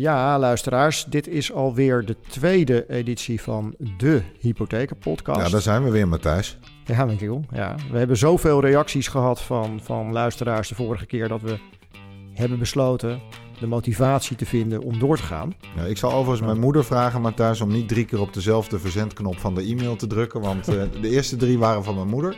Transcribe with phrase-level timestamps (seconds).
[0.00, 5.40] Ja, luisteraars, dit is alweer de tweede editie van de Hypothekenpodcast.
[5.40, 6.58] Ja, daar zijn we weer, Matthijs.
[6.84, 7.44] Ja, Michiel.
[7.52, 7.74] Ja.
[7.90, 11.58] We hebben zoveel reacties gehad van, van luisteraars de vorige keer dat we
[12.34, 13.20] hebben besloten
[13.58, 15.54] de motivatie te vinden om door te gaan.
[15.76, 19.38] Ja, ik zal overigens mijn moeder vragen, Matthijs, om niet drie keer op dezelfde verzendknop
[19.38, 20.40] van de e-mail te drukken.
[20.40, 22.36] Want uh, de eerste drie waren van mijn moeder.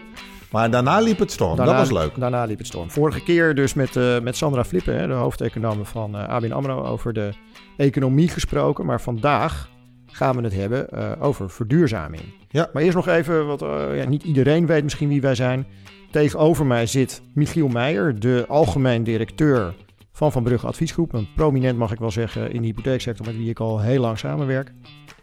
[0.50, 1.56] Maar daarna liep het storm.
[1.56, 2.20] Daarna, dat was leuk.
[2.20, 2.90] Daarna liep het storm.
[2.90, 6.84] Vorige keer dus met, uh, met Sandra Flippen, hè, de hoofdeconoom van uh, ABN AMRO,
[6.84, 7.32] over de
[7.76, 8.86] economie gesproken.
[8.86, 9.70] Maar vandaag
[10.06, 12.22] gaan we het hebben uh, over verduurzaming.
[12.48, 12.70] Ja.
[12.72, 13.60] Maar eerst nog even, wat
[13.94, 15.66] ja, niet iedereen weet misschien wie wij zijn.
[16.10, 19.74] Tegenover mij zit Michiel Meijer, de algemeen directeur
[20.12, 21.12] van Van Brugge Adviesgroep.
[21.12, 24.18] Een prominent mag ik wel zeggen in de hypotheeksector met wie ik al heel lang
[24.18, 24.72] samenwerk.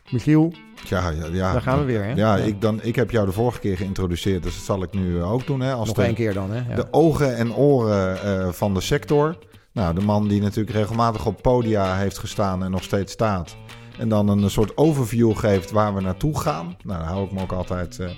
[0.09, 0.53] Michiel,
[0.87, 1.51] ja, ja, ja.
[1.51, 2.03] daar gaan we weer.
[2.03, 2.13] Hè?
[2.13, 4.93] Ja, ja, Ik, dan, ik heb jou de vorige keer geïntroduceerd, dus dat zal ik
[4.93, 5.61] nu ook doen.
[5.61, 6.51] Hè, als Nog de, één keer dan.
[6.51, 6.69] Hè?
[6.69, 6.75] Ja.
[6.75, 9.37] De ogen en oren uh, van de sector.
[9.73, 13.55] Nou, de man die natuurlijk regelmatig op podia heeft gestaan en nog steeds staat.
[13.97, 16.65] En dan een soort overview geeft waar we naartoe gaan.
[16.83, 18.09] Nou, daar hou ik me ook altijd uh,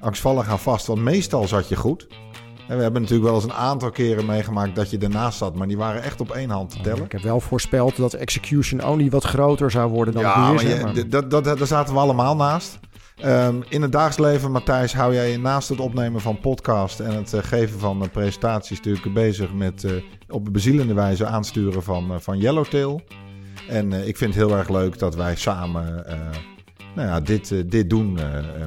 [0.00, 2.06] angstvallig aan vast, want meestal zat je goed.
[2.68, 5.66] En we hebben natuurlijk wel eens een aantal keren meegemaakt dat je ernaast zat, maar
[5.66, 7.04] die waren echt op één hand te tellen.
[7.04, 10.94] Ik heb wel voorspeld dat execution only wat groter zou worden dan ja, het maar,
[10.94, 12.78] je, dat, dat, daar zaten we allemaal naast.
[13.24, 17.32] Um, in het dagelijks leven, Matthijs, hou jij naast het opnemen van podcast en het
[17.32, 19.92] uh, geven van uh, presentaties natuurlijk bezig met uh,
[20.28, 23.00] op bezielende wijze aansturen van, van Yellowtail.
[23.68, 26.04] En ik vind het heel erg leuk dat wij samen
[26.94, 28.18] nou ja, dit, dit doen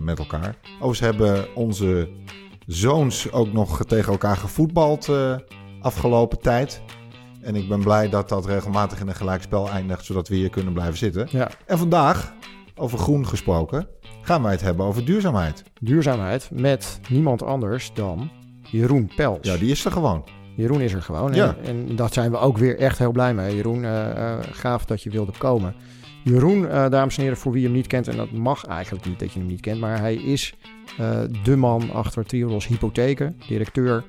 [0.02, 0.56] met elkaar.
[0.74, 2.10] Overigens hebben onze
[2.66, 5.10] zoons ook nog tegen elkaar gevoetbald
[5.82, 6.82] afgelopen tijd.
[7.42, 10.74] En ik ben blij dat dat regelmatig in een gelijkspel eindigt, zodat we hier kunnen
[10.74, 11.28] blijven zitten.
[11.32, 11.50] Ja.
[11.66, 12.34] En vandaag,
[12.76, 13.88] over groen gesproken,
[14.22, 15.64] gaan wij het hebben over duurzaamheid.
[15.80, 18.30] Duurzaamheid met niemand anders dan
[18.62, 19.38] Jeroen Pels.
[19.42, 20.24] Ja, die is er gewoon.
[20.56, 21.34] Jeroen is er gewoon.
[21.34, 21.56] Ja.
[21.64, 23.56] En, en daar zijn we ook weer echt heel blij mee.
[23.56, 25.76] Jeroen, uh, uh, gaaf dat je wilde komen.
[26.24, 29.20] Jeroen, uh, dames en heren, voor wie hem niet kent, en dat mag eigenlijk niet
[29.20, 30.54] dat je hem niet kent, maar hij is
[31.44, 34.04] de man achter Triodos Hypotheken, directeur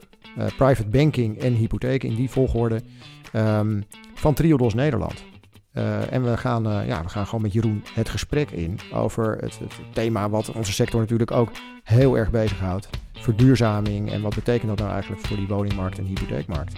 [0.56, 2.80] private banking en hypotheken in die volgorde
[3.36, 5.24] um, van Triodos Nederland.
[5.74, 9.58] Uh, en we gaan, ja, we gaan gewoon met Jeroen het gesprek in over het,
[9.58, 11.50] het, thema wat onze sector natuurlijk ook
[11.84, 12.88] heel erg bezighoudt.
[13.12, 16.72] Verduurzaming en wat betekent dat nou eigenlijk voor die woningmarkt en hypotheekmarkt.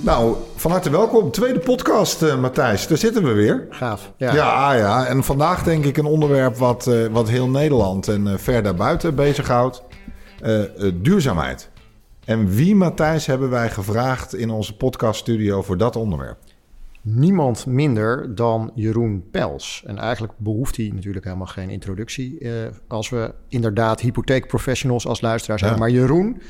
[0.00, 1.30] Nou, van harte welkom.
[1.30, 2.86] Tweede podcast, uh, Matthijs.
[2.86, 3.66] Daar zitten we weer.
[3.70, 4.12] Gaaf.
[4.16, 4.34] Ja.
[4.34, 5.06] ja, ja.
[5.06, 9.14] En vandaag denk ik een onderwerp wat, uh, wat heel Nederland en uh, ver daarbuiten
[9.14, 9.82] bezighoudt.
[10.94, 11.70] duurzaamheid.
[12.24, 16.38] En wie, Matthijs, hebben wij gevraagd in onze podcaststudio voor dat onderwerp?
[17.02, 19.82] Niemand minder dan Jeroen Pels.
[19.86, 22.48] En eigenlijk behoeft hij natuurlijk helemaal geen introductie...
[22.88, 25.68] als we inderdaad hypotheekprofessionals als luisteraars ja.
[25.68, 25.86] hebben.
[25.86, 26.40] Maar Jeroen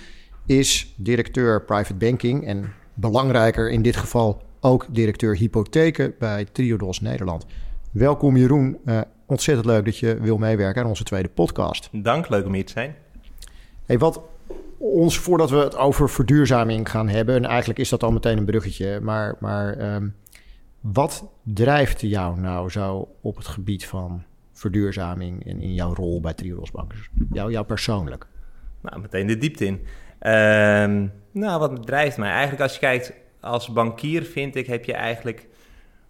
[0.46, 2.46] is directeur private banking...
[2.46, 7.46] en belangrijker in dit geval ook directeur hypotheken bij Triodos Nederland.
[7.90, 11.88] Welkom Jeroen, uh, ontzettend leuk dat je wil meewerken aan onze tweede podcast.
[11.92, 12.94] Dank, leuk om hier te zijn.
[13.86, 14.20] Hey, wat
[14.78, 18.44] ons, voordat we het over verduurzaming gaan hebben, en eigenlijk is dat al meteen een
[18.44, 20.14] bruggetje, maar, maar um,
[20.80, 24.22] wat drijft jou nou zo op het gebied van
[24.52, 27.10] verduurzaming en in jouw rol bij Triodos Bankers?
[27.32, 28.26] Jou, jou persoonlijk?
[28.80, 29.80] Nou, meteen de diepte in.
[30.22, 32.30] Uh, nou, wat drijft mij?
[32.30, 35.46] Eigenlijk als je kijkt als bankier, vind ik, heb je eigenlijk,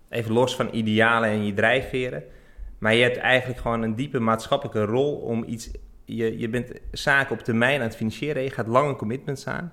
[0.09, 2.25] even los van idealen en je drijfveren,
[2.79, 5.71] maar je hebt eigenlijk gewoon een diepe maatschappelijke rol om iets,
[6.05, 9.73] je, je bent zaken op termijn aan het financieren, je gaat lange commitments aan.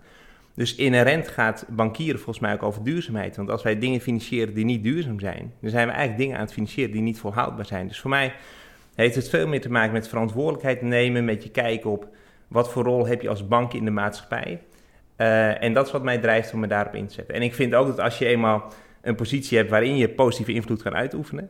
[0.53, 3.36] Dus inherent gaat bankieren volgens mij ook over duurzaamheid.
[3.36, 6.44] Want als wij dingen financieren die niet duurzaam zijn, dan zijn we eigenlijk dingen aan
[6.44, 7.88] het financieren die niet volhoudbaar zijn.
[7.88, 8.34] Dus voor mij
[8.96, 12.07] heeft het veel meer te maken met verantwoordelijkheid nemen, met je kijken op
[12.47, 14.62] wat voor rol heb je als bank in de maatschappij.
[15.17, 17.35] Uh, en dat is wat mij drijft om me daarop in te zetten.
[17.35, 20.81] En ik vind ook dat als je eenmaal een positie hebt waarin je positieve invloed
[20.81, 21.50] kan uitoefenen,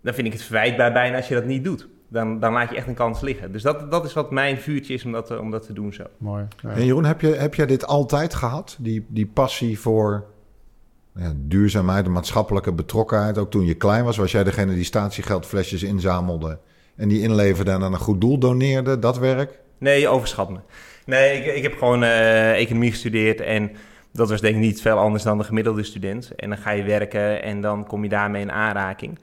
[0.00, 1.88] dan vind ik het verwijtbaar bijna als je dat niet doet.
[2.08, 3.52] Dan, dan laat je echt een kans liggen.
[3.52, 6.04] Dus dat, dat is wat mijn vuurtje is om dat, om dat te doen zo.
[6.18, 6.46] Mooi.
[6.62, 6.70] Ja.
[6.70, 8.76] En Jeroen, heb, je, heb jij dit altijd gehad?
[8.80, 10.24] Die, die passie voor
[11.14, 13.38] ja, duurzaamheid, de maatschappelijke betrokkenheid.
[13.38, 16.58] Ook toen je klein was, was jij degene die statiegeldflesjes inzamelde
[16.96, 19.58] en die inleverde en aan een goed doel doneerde, dat werk?
[19.78, 20.58] Nee, je overschat me.
[21.04, 23.72] Nee, ik, ik heb gewoon uh, economie gestudeerd en
[24.12, 26.34] dat was denk ik niet veel anders dan de gemiddelde student.
[26.34, 29.18] En dan ga je werken en dan kom je daarmee in aanraking.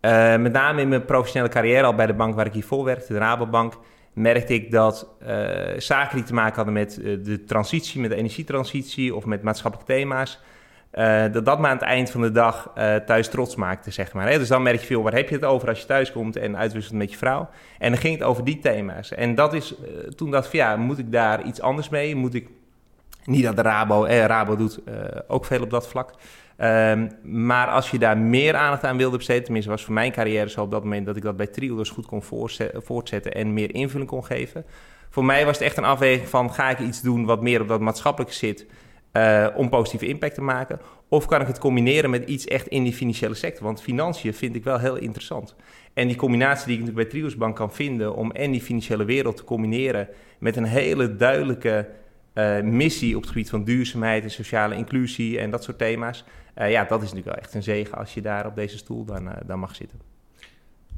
[0.00, 3.12] Uh, met name in mijn professionele carrière, al bij de bank waar ik hiervoor werkte,
[3.12, 3.74] de Rabobank,
[4.12, 5.28] merkte ik dat uh,
[5.76, 10.40] zaken die te maken hadden met de transitie, met de energietransitie of met maatschappelijke thema's,
[10.94, 14.12] Uh, dat dat me aan het eind van de dag uh, thuis trots maakte, zeg
[14.12, 14.28] maar.
[14.28, 14.38] Hè?
[14.38, 16.56] Dus dan merk je veel, waar heb je het over als je thuis komt en
[16.56, 17.48] uitwisselt met je vrouw?
[17.78, 19.12] En dan ging het over die thema's.
[19.12, 22.14] En dat is, uh, toen dacht ik ja, moet ik daar iets anders mee?
[22.14, 22.48] Moet ik,
[23.24, 24.78] niet dat de Rabo, eh, Rabo doet
[25.28, 26.10] ook veel op dat vlak.
[26.58, 30.48] Um, maar als je daar meer aandacht aan wilde besteden, tenminste was voor mijn carrière
[30.48, 32.22] zo op dat moment dat ik dat bij Triodos goed kon
[32.74, 34.64] voortzetten en meer invulling kon geven.
[35.10, 37.68] Voor mij was het echt een afweging van ga ik iets doen wat meer op
[37.68, 38.66] dat maatschappelijke zit,
[39.12, 40.80] uh, om positieve impact te maken?
[41.08, 43.64] Of kan ik het combineren met iets echt in die financiële sector?
[43.64, 45.54] Want financiën vind ik wel heel interessant.
[45.92, 49.36] En die combinatie die ik natuurlijk bij Triosbank kan vinden om en die financiële wereld
[49.36, 51.88] te combineren met een hele duidelijke
[52.34, 56.24] uh, missie op het gebied van duurzaamheid en sociale inclusie en dat soort thema's.
[56.58, 59.04] Uh, ja, dat is natuurlijk wel echt een zegen als je daar op deze stoel
[59.04, 60.00] dan, dan mag zitten.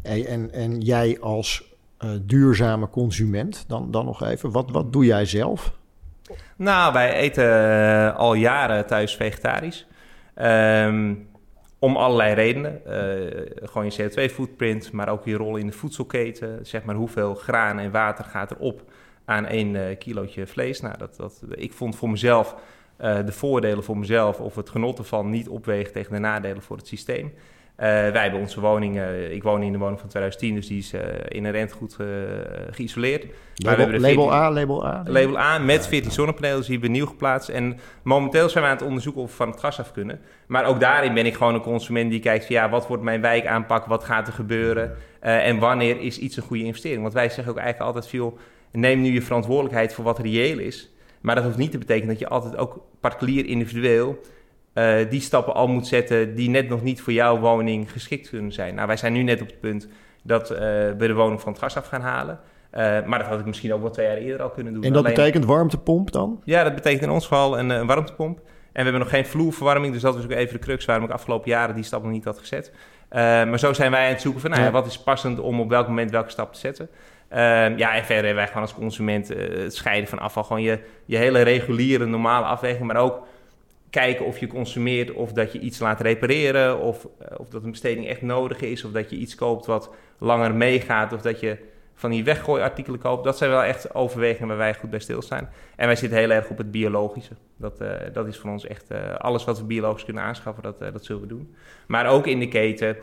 [0.02, 1.74] Hey, en, en jij als
[2.22, 5.74] duurzame consument, dan, dan nog even, wat, wat doe jij zelf?
[6.56, 9.86] Nou, wij eten uh, al jaren thuis vegetarisch.
[10.36, 11.28] Um,
[11.78, 12.80] om allerlei redenen.
[12.86, 16.66] Uh, gewoon je CO2-footprint, maar ook je rol in de voedselketen.
[16.66, 18.82] Zeg maar hoeveel graan en water gaat er op
[19.24, 20.80] aan één uh, kilootje vlees.
[20.80, 22.56] Nou, dat, dat, ik vond voor mezelf
[22.96, 26.86] de voordelen voor mezelf of het genot ervan niet opwegen tegen de nadelen voor het
[26.86, 27.32] systeem.
[27.76, 30.78] Uh, wij hebben onze woning, uh, ik woon in de woning van 2010, dus die
[30.78, 31.96] is uh, inherent goed
[32.70, 33.26] geïsoleerd.
[33.54, 35.02] Label, label 14, A, label A?
[35.06, 37.48] Label A met 14 zonnepanelen, dus die hebben we nieuw geplaatst.
[37.48, 40.20] En momenteel zijn we aan het onderzoeken of we van het gas af kunnen.
[40.46, 43.20] Maar ook daarin ben ik gewoon een consument die kijkt van ja, wat wordt mijn
[43.20, 47.02] wijk aanpak, wat gaat er gebeuren en wanneer is iets een goede investering.
[47.02, 48.38] Want wij zeggen ook eigenlijk altijd veel,
[48.72, 50.92] neem nu je verantwoordelijkheid voor wat reëel is.
[51.20, 54.20] Maar dat hoeft niet te betekenen dat je altijd ook particulier individueel
[54.74, 58.52] uh, die stappen al moet zetten die net nog niet voor jouw woning geschikt kunnen
[58.52, 58.74] zijn.
[58.74, 59.88] Nou, wij zijn nu net op het punt
[60.22, 62.40] dat uh, we de woning van het gas af gaan halen.
[62.72, 64.82] Uh, maar dat had ik misschien ook wel twee jaar eerder al kunnen doen.
[64.82, 65.14] En dat Alleen...
[65.14, 66.40] betekent warmtepomp dan?
[66.44, 68.38] Ja, dat betekent in ons geval een, een, warmtepomp.
[68.38, 71.10] En we hebben nog geen vloerverwarming, dus dat was ook even de crux waarom ik
[71.10, 72.72] afgelopen jaren die stap nog niet had gezet.
[73.10, 75.68] maar zo zijn wij aan het zoeken van, nou ja, wat is passend om op
[75.68, 76.88] welk moment welke stap te zetten.
[77.76, 80.42] ja, en verder hebben wij gewoon als consument het scheiden van afval.
[80.42, 83.22] Gewoon je, je hele reguliere, normale afweging, maar ook
[83.94, 87.70] kijken of je consumeert of dat je iets laat repareren of, eh, of dat een
[87.70, 91.56] besteding echt nodig is of dat je iets koopt wat langer meegaat of dat je
[91.94, 93.24] van die weggooiartikelen koopt.
[93.24, 95.48] Dat zijn wel echt overwegingen waar wij goed bij stilstaan.
[95.76, 97.34] En wij zitten heel erg op het biologische.
[97.56, 100.78] Dat, uh, dat is voor ons echt uh, alles wat we biologisch kunnen aanschaffen, dat,
[100.78, 101.54] dat zullen we doen.
[101.86, 102.96] Maar ook in de keten,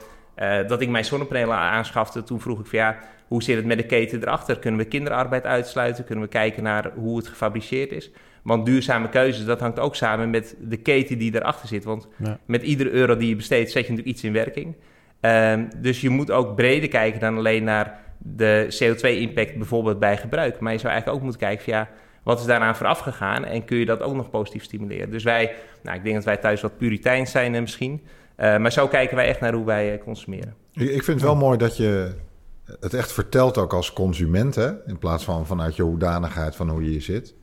[0.68, 3.86] dat ik mijn zonnepanelen aanschafte, toen vroeg ik van ja, hoe zit het met de
[3.86, 4.60] keten erachter?
[4.60, 6.06] Kunnen we kinderarbeid uitsluiten?
[6.06, 8.12] Kunnen we kijken naar hoe het gefabriceerd is?
[8.42, 11.84] Want duurzame keuzes, dat hangt ook samen met de keten die erachter zit.
[11.84, 12.08] Want
[12.46, 14.76] met iedere euro die je besteedt, zet je natuurlijk iets in werking.
[15.22, 20.60] Um, dus je moet ook breder kijken dan alleen naar de CO2-impact bijvoorbeeld bij gebruik.
[20.60, 21.90] Maar je zou eigenlijk ook moeten kijken van ja,
[22.24, 25.12] wat is daaraan vooraf gegaan en kun je dat ook nog positief stimuleren.
[25.12, 25.54] Dus wij,
[25.84, 28.02] nou, ik denk dat wij thuis wat puriteins zijn uh, misschien.
[28.38, 30.56] Uh, maar zo kijken wij echt naar hoe wij uh, consumeren.
[30.74, 32.16] Ik vind het wel mooi dat je
[32.80, 34.88] het echt vertelt ook als consument, hè?
[34.88, 37.36] in plaats van vanuit je hoedanigheid van hoe je hier zit.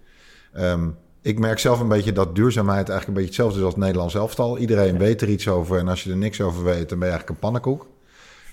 [0.57, 3.83] Um, ik merk zelf een beetje dat duurzaamheid eigenlijk een beetje hetzelfde is als het
[3.83, 4.59] Nederlands elftal.
[4.59, 7.15] Iedereen weet er iets over en als je er niks over weet, dan ben je
[7.15, 7.87] eigenlijk een pannenkoek.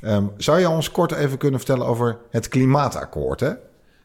[0.02, 3.40] Um, zou je ons kort even kunnen vertellen over het klimaatakkoord?
[3.40, 3.52] Hè?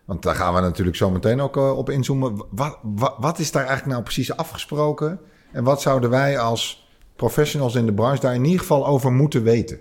[0.05, 2.45] Want daar gaan we natuurlijk zo meteen ook uh, op inzoomen.
[2.51, 5.21] Wat, wat, wat, is daar eigenlijk nou precies afgesproken?
[5.53, 9.43] En wat zouden wij als professionals in de branche daar in ieder geval over moeten
[9.43, 9.81] weten?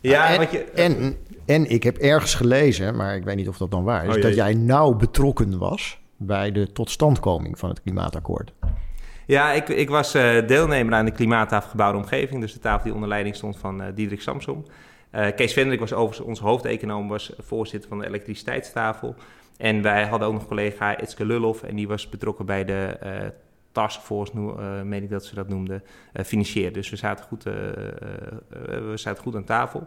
[0.00, 3.70] Ja, en, je, en, en, ik heb ergens gelezen, maar ik weet niet of dat
[3.70, 8.52] dan waar is, oh, dat jij nauw betrokken was bij de totstandkoming van het klimaatakkoord?
[9.26, 12.40] Ja, ik, ik was uh, deelnemer aan de klimaatafgebouwde omgeving.
[12.40, 14.64] Dus de tafel die onder leiding stond van uh, Diederik Samsom.
[15.12, 19.14] Uh, Kees Vendrik was overigens onze hoofdeconoom, was voorzitter van de elektriciteitstafel.
[19.56, 22.98] En wij hadden ook nog collega Itske Lullof en die was betrokken bij de
[23.72, 26.72] taskforce, uh, meen ik dat ze dat noemden, uh.
[26.72, 27.54] Dus we zaten goed, uh,
[28.54, 29.86] we zaten goed aan tafel.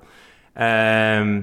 [0.53, 1.41] Ehm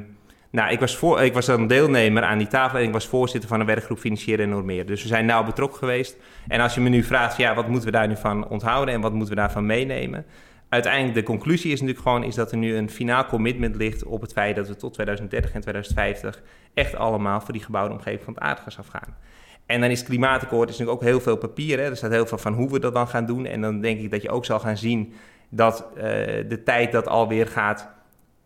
[0.52, 3.49] nou, ik was, voor, ik was dan deelnemer aan die tafel en ik was voorzitter
[3.49, 4.87] van een werkgroep Financieren en Normeren.
[4.87, 6.16] Dus we zijn nauw betrokken geweest.
[6.49, 9.00] En als je me nu vraagt, ja, wat moeten we daar nu van onthouden en
[9.00, 10.26] wat moeten we daarvan meenemen?
[10.68, 14.21] Uiteindelijk de conclusie is natuurlijk gewoon is dat er nu een finaal commitment ligt op
[14.21, 16.42] het feit dat we tot 2030 en 2050
[16.75, 19.16] echt allemaal voor die gebouwde omgeving van het aardgas afgaan.
[19.66, 21.78] En dan is het klimaatakkoord is natuurlijk ook heel veel papier.
[21.78, 21.85] Hè?
[21.85, 23.47] Er staat heel veel van hoe we dat dan gaan doen.
[23.47, 25.12] En dan denk ik dat je ook zal gaan zien
[25.49, 26.02] dat uh,
[26.49, 27.88] de tijd dat alweer gaat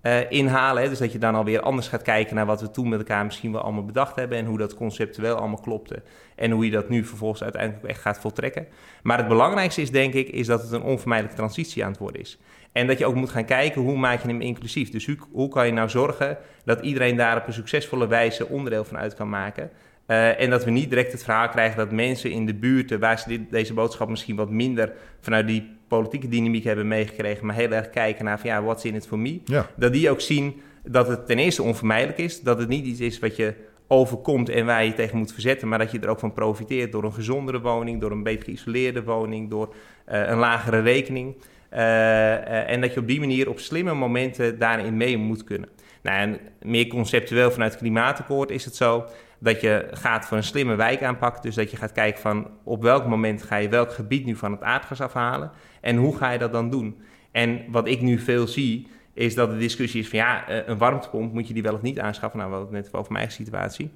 [0.07, 0.83] uh, inhalen.
[0.83, 0.89] Hè?
[0.89, 3.53] Dus dat je dan alweer anders gaat kijken naar wat we toen met elkaar misschien
[3.53, 4.39] wel allemaal bedacht hebben.
[4.39, 6.03] En hoe dat conceptueel allemaal klopte.
[6.35, 8.67] En hoe je dat nu vervolgens uiteindelijk echt gaat voltrekken.
[9.03, 12.21] Maar het belangrijkste is denk ik, is dat het een onvermijdelijke transitie aan het worden
[12.21, 12.39] is.
[12.73, 14.91] En dat je ook moet gaan kijken hoe maak je hem inclusief.
[14.91, 18.99] Dus hoe, kan je nou zorgen dat iedereen daar op een succesvolle wijze onderdeel van
[18.99, 19.71] uit kan maken.
[20.07, 23.19] Uh, en dat we niet direct het verhaal krijgen dat mensen in de buurten waar
[23.19, 27.71] ze dit, deze boodschap misschien wat minder vanuit die politieke dynamiek hebben meegekregen, maar heel
[27.71, 29.41] erg kijken naar van ja, what's in it for me.
[29.45, 29.71] Ja.
[29.77, 33.19] Dat die ook zien dat het ten eerste onvermijdelijk is, dat het niet iets is
[33.19, 33.55] wat je
[33.87, 37.05] overkomt en waar je tegen moet verzetten, maar dat je er ook van profiteert door
[37.05, 39.75] een gezondere woning, door een beter geïsoleerde woning, door
[40.09, 41.35] uh, een lagere rekening.
[41.73, 45.69] Uh, uh, en dat je op die manier op slimme momenten daarin mee moet kunnen.
[46.03, 49.05] Nou, en meer conceptueel vanuit het klimaatakkoord is het zo
[49.39, 51.43] dat je gaat voor een slimme wijk aanpakken.
[51.43, 54.53] Dus dat je gaat kijken van op welk moment ga je welk gebied nu van
[54.53, 55.51] het aardgas afhalen
[55.81, 57.03] en hoe ga je dat dan doen.
[57.31, 61.33] En wat ik nu veel zie, is dat de discussie is van ja, een warmtepomp,
[61.33, 62.39] moet je die wel of niet aanschaffen?
[62.39, 63.91] Nou, het net over mijn eigen situatie.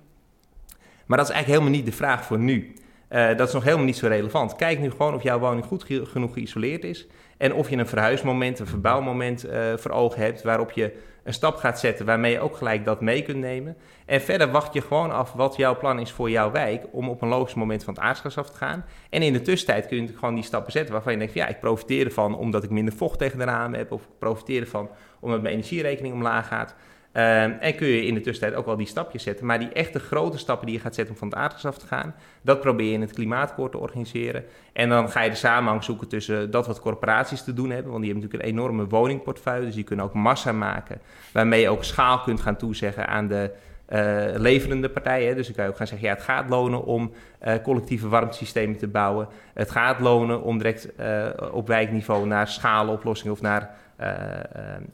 [1.07, 2.75] Maar dat is eigenlijk helemaal niet de vraag voor nu.
[3.11, 4.57] Uh, dat is nog helemaal niet zo relevant.
[4.57, 7.07] Kijk nu gewoon of jouw woning goed ge genoeg geïsoleerd is.
[7.41, 10.93] En of je een verhuismoment, een verbouwmoment uh, voor ogen hebt waarop je
[11.25, 13.77] een stap gaat zetten waarmee je ook gelijk dat mee kunt nemen.
[14.07, 17.23] En verder wacht je gewoon af wat jouw plan is voor jouw wijk om op
[17.23, 18.85] een logisch moment van het aardgas af te gaan.
[19.11, 21.61] En in de tussentijd kun je gewoon die stappen zetten waarvan je denkt, ja, ik
[21.61, 23.93] profiteer ervan omdat ik minder vocht tegen de ramen heb.
[23.93, 26.75] Of ik profiteer ervan omdat mijn energierekening omlaag gaat.
[27.13, 29.47] Uh, en kun je in de tussentijd ook wel die stapjes zetten.
[29.47, 31.87] Maar die echte grote stappen die je gaat zetten om van het aardgas af te
[31.87, 34.45] gaan, dat probeer je in het klimaatakkoord te organiseren.
[34.73, 37.91] En dan ga je de samenhang zoeken tussen dat wat corporaties te doen hebben.
[37.91, 39.67] Want die hebben natuurlijk een enorme woningportefeuille.
[39.67, 41.01] Dus die kunnen ook massa maken.
[41.33, 43.51] Waarmee je ook schaal kunt gaan toezeggen aan de
[43.93, 45.37] uh, leverende partijen.
[45.37, 47.13] Dus dan kan je ook gaan zeggen, ja, het gaat lonen om
[47.45, 49.29] uh, collectieve warmtesystemen te bouwen.
[49.55, 53.71] Het gaat lonen om direct uh, op wijkniveau naar schaaloplossingen of naar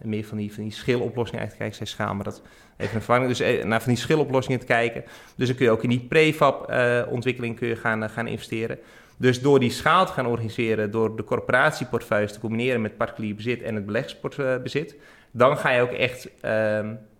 [0.02, 1.76] meer van die, van die schiloplossingen uit te kijken.
[1.76, 2.42] Zij schaal, maar dat
[2.76, 3.36] even een vervanging.
[3.36, 5.04] Dus naar van die schiloplossingen te kijken.
[5.36, 6.72] Dus dan kun je ook in die prefab
[7.10, 8.78] ontwikkeling kun gaan, gaan investeren.
[9.16, 13.62] Dus door die schaal te gaan organiseren, door de corporatieportefeuilles te combineren met particulier bezit
[13.62, 14.96] en het beleggsbezit,
[15.30, 16.30] dan ga je ook echt uh,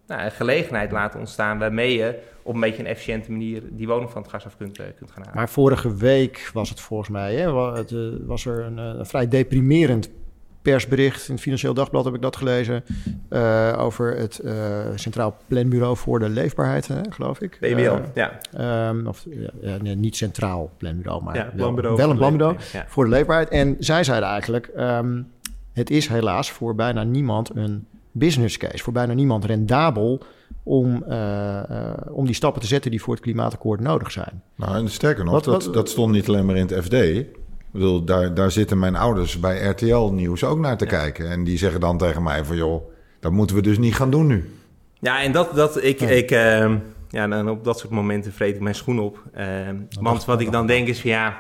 [0.07, 4.11] nou, een gelegenheid laten ontstaan waarmee je op een beetje een efficiënte manier die woning
[4.11, 5.37] van het gas af kunt, kunt gaan halen.
[5.37, 7.51] Maar vorige week was het volgens mij, hè,
[8.27, 10.11] was er een, een, vrij deprimerend
[10.71, 12.85] persbericht in het Financieel Dagblad heb ik dat gelezen
[13.31, 14.41] uh, over het
[14.95, 17.57] Centraal Planbureau voor de Leefbaarheid, hè, geloof ik.
[17.61, 18.39] PBL, ja.
[18.89, 19.27] Um, of
[19.61, 22.85] ja, nee, niet Centraal Planbureau, maar ja, wel, wel een planbureau ja.
[22.89, 23.49] voor de leefbaarheid.
[23.49, 25.29] En zij zeiden eigenlijk, um,
[25.73, 28.83] het is helaas voor bijna niemand een business case.
[28.83, 30.23] Voor bijna niemand rendabel
[30.63, 31.17] om, uh,
[31.71, 34.43] uh, om die stappen te zetten die voor het klimaatakkoord nodig zijn.
[34.55, 36.95] Nou, en sterker nog, wat, dat, wat, dat stond niet alleen maar in het FD.
[37.77, 40.91] Ik bedoel, daar, daar zitten mijn ouders bij RTL Nieuws ook naar te ja.
[40.91, 41.31] kijken.
[41.31, 42.91] En die zeggen dan tegen mij van, joh,
[43.21, 44.51] dat moeten we dus niet gaan doen nu.
[45.01, 46.01] Ja, en dat, dat ik...
[46.01, 46.09] Ja.
[46.09, 46.75] ik uh,
[47.09, 49.23] ja, dan op dat soort momenten vreet ik mijn schoen op.
[50.01, 51.39] want wat ik dan denk is van, ja...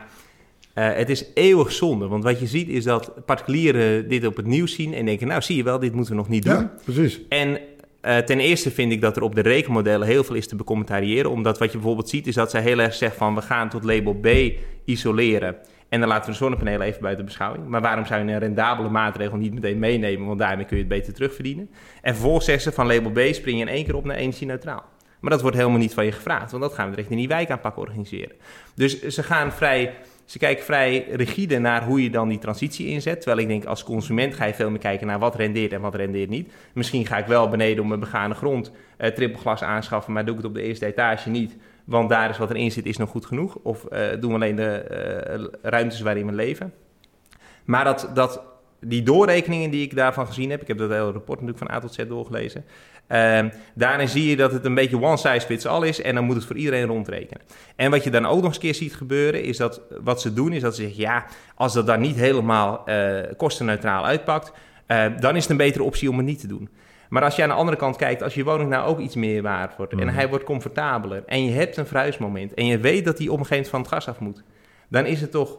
[0.75, 4.47] Uh, het is eeuwig zonde, want wat je ziet is dat particulieren dit op het
[4.47, 6.55] nieuws zien en denken, nou zie je wel, dit moeten we nog niet doen.
[6.55, 7.21] Ja, precies.
[7.29, 7.49] En
[8.07, 11.31] uh, ten eerste vind ik dat er op de rekenmodellen heel veel is te becommentariëren,
[11.31, 13.85] omdat wat je bijvoorbeeld ziet is dat zij heel erg zeggen van we gaan tot
[13.85, 14.29] label B
[14.85, 15.57] isoleren
[15.89, 17.69] en dan laten we de zonnepanelen even buiten beschouwing.
[17.69, 20.93] Maar waarom zou je een rendabele maatregel niet meteen meenemen, want daarmee kun je het
[20.93, 21.71] beter terugverdienen.
[22.03, 24.85] En vervolgens zeggen ze van label B spring je in één keer op naar energie-neutraal.
[25.21, 27.29] Maar dat wordt helemaal niet van je gevraagd, want dat gaan we direct in die
[27.29, 28.37] wijkaanpak organiseren.
[28.75, 29.93] Dus ze gaan vrij
[30.27, 33.21] ze kijken vrij rigide naar hoe je dan die transitie inzet.
[33.21, 35.95] Terwijl ik denk, als consument ga je veel meer kijken naar wat rendeert en wat
[35.95, 36.53] rendeert niet.
[36.73, 40.41] Misschien ga ik wel beneden op mijn begane grond uh, trippelglas aanschaffen, maar doe ik
[40.41, 41.57] het op de eerste etage niet.
[41.87, 43.55] Want daar is wat erin zit, is nog goed genoeg.
[43.63, 44.85] Of uh, doen we alleen de
[45.39, 46.73] uh, ruimtes waarin we leven.
[47.65, 48.43] Maar dat, dat,
[48.81, 51.81] die doorrekeningen die ik daarvan gezien heb, ik heb dat hele rapport natuurlijk van A
[51.81, 52.65] tot Z doorgelezen.
[53.09, 56.25] Uh, daarin zie je dat het een beetje one size fits all is en dan
[56.25, 57.43] moet het voor iedereen rondrekenen.
[57.77, 60.33] En wat je dan ook nog eens een keer ziet gebeuren, is dat wat ze
[60.33, 64.53] doen, is dat ze zeggen: ja, als dat dan niet helemaal uh, kostenneutraal uitpakt,
[65.21, 66.69] dan is het een betere optie om het niet te doen.
[67.09, 69.43] Maar als je aan de andere kant kijkt, als je woning nou ook iets meer
[69.43, 70.01] waard wordt mm.
[70.01, 73.39] en hij wordt comfortabeler en je hebt een verhuismoment en je weet dat hij op
[73.39, 74.43] een gegeven moment van het gas af moet,
[74.89, 75.59] dan is het toch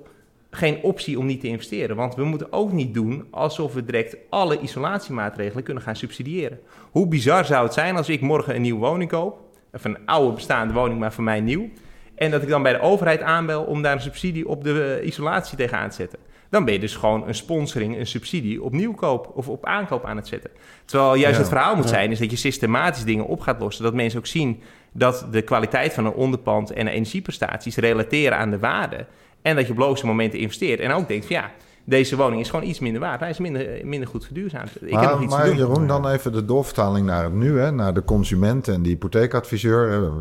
[0.51, 1.96] geen optie om niet te investeren.
[1.96, 6.60] Want we moeten ook niet doen alsof we direct alle isolatiemaatregelen kunnen gaan subsidiëren.
[6.92, 9.39] Hoe bizar zou het zijn als ik morgen een nieuwe woning koop,
[9.74, 11.70] of een oude bestaande woning, maar voor mij nieuw,
[12.16, 15.58] en dat ik dan bij de overheid aanbel om daar een subsidie op de isolatie
[15.58, 16.20] tegenaan te zetten.
[16.50, 20.16] Dan ben je dus gewoon een sponsoring, een subsidie op nieuwkoop of op aankoop aan
[20.16, 20.50] het zetten.
[20.86, 23.84] Terwijl juist ja, het verhaal moet zijn, is dat je systematisch dingen op gaat lossen.
[23.84, 24.62] Dat mensen ook zien
[24.92, 29.06] dat de kwaliteit van een onderpand en de energieprestaties relateren aan de waarde.
[29.42, 30.80] En dat je op logische momenten investeert.
[30.80, 31.51] En ook denkt van ja,
[31.84, 33.20] deze woning is gewoon iets minder waard.
[33.20, 34.82] Hij is minder, minder goed verduurzaamd.
[34.82, 35.58] Ik maar, heb nog iets maar te doen.
[35.58, 37.60] Jeroen, dan even de doorvertaling naar het nu.
[37.60, 40.12] Hè, naar de consument en de hypotheekadviseur.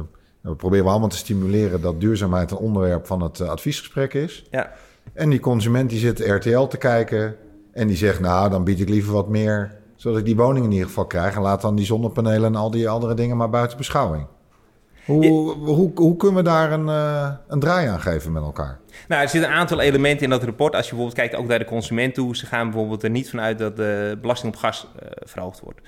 [0.40, 4.44] We proberen allemaal te stimuleren dat duurzaamheid een onderwerp van het adviesgesprek is.
[4.50, 4.72] Ja.
[5.14, 7.36] En die consument die zit RTL te kijken.
[7.72, 9.74] En die zegt, nou, dan bied ik liever wat meer...
[9.96, 11.34] zodat ik die woning in ieder geval krijg.
[11.34, 14.26] En laat dan die zonnepanelen en al die andere dingen maar buiten beschouwing.
[15.04, 18.78] Hoe, hoe, hoe kunnen we daar een, uh, een draai aan geven met elkaar?
[19.08, 20.74] Nou, er zitten een aantal elementen in dat rapport.
[20.74, 22.36] Als je bijvoorbeeld kijkt ook naar de consument toe.
[22.36, 25.80] Ze gaan bijvoorbeeld er niet vanuit dat de belasting op gas uh, verhoogd wordt.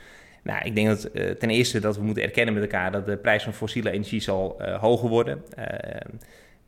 [0.43, 3.17] Nou, ik denk dat uh, ten eerste dat we moeten erkennen met elkaar dat de
[3.17, 5.43] prijs van fossiele energie zal hoger worden.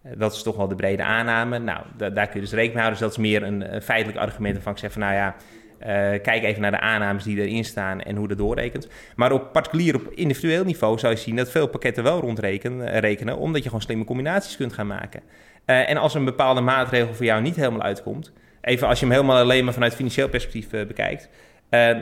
[0.02, 1.59] Dat is toch wel de brede aanname.
[1.59, 2.99] Nou, daar kun je dus rekening houden.
[2.99, 5.35] Dus dat is meer een feitelijk argument waarvan ik zeg van nou ja,
[5.80, 5.87] uh,
[6.23, 8.88] kijk even naar de aannames die erin staan en hoe dat doorrekent.
[9.16, 13.37] Maar op particulier, op individueel niveau zou je zien dat veel pakketten wel rondrekenen, rekenen,
[13.37, 15.23] omdat je gewoon slimme combinaties kunt gaan maken.
[15.64, 19.38] En als een bepaalde maatregel voor jou niet helemaal uitkomt, even als je hem helemaal
[19.38, 21.28] alleen maar vanuit financieel perspectief bekijkt,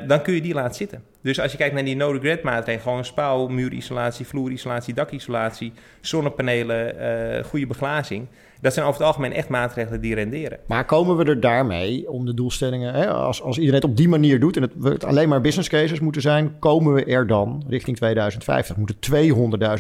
[0.07, 1.03] dan kun je die laten zitten.
[1.23, 7.67] Dus als je kijkt naar die no-regret maatregelen, gewoon spouw, muurisolatie, vloerisolatie, dakisolatie, zonnepanelen, goede
[7.67, 8.27] beglazing
[8.61, 10.59] dat zijn over het algemeen echt maatregelen die renderen.
[10.67, 14.09] Maar komen we er daarmee om de doelstellingen, hè, als, als iedereen het op die
[14.09, 17.65] manier doet en het, het alleen maar business cases moeten zijn, komen we er dan
[17.69, 18.77] richting 2050?
[18.77, 18.97] Moeten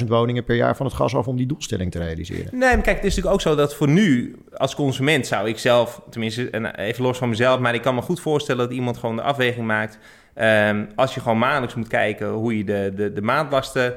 [0.00, 2.49] 200.000 woningen per jaar van het gas af om die doelstelling te realiseren?
[2.50, 5.58] Nee, maar kijk, het is natuurlijk ook zo dat voor nu als consument zou ik
[5.58, 9.16] zelf, tenminste even los van mezelf, maar ik kan me goed voorstellen dat iemand gewoon
[9.16, 9.99] de afweging maakt.
[10.42, 13.94] Um, als je gewoon maandelijks moet kijken hoe je de, de, de maandlasten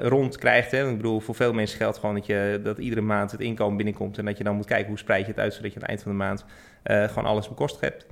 [0.00, 0.70] rond krijgt.
[0.70, 0.90] Hè.
[0.90, 4.18] Ik bedoel, voor veel mensen geldt gewoon dat, je, dat iedere maand het inkomen binnenkomt.
[4.18, 5.90] En dat je dan moet kijken hoe spreid je het uit, zodat je aan het
[5.90, 6.44] eind van de maand
[6.84, 8.06] uh, gewoon alles bekostigd hebt.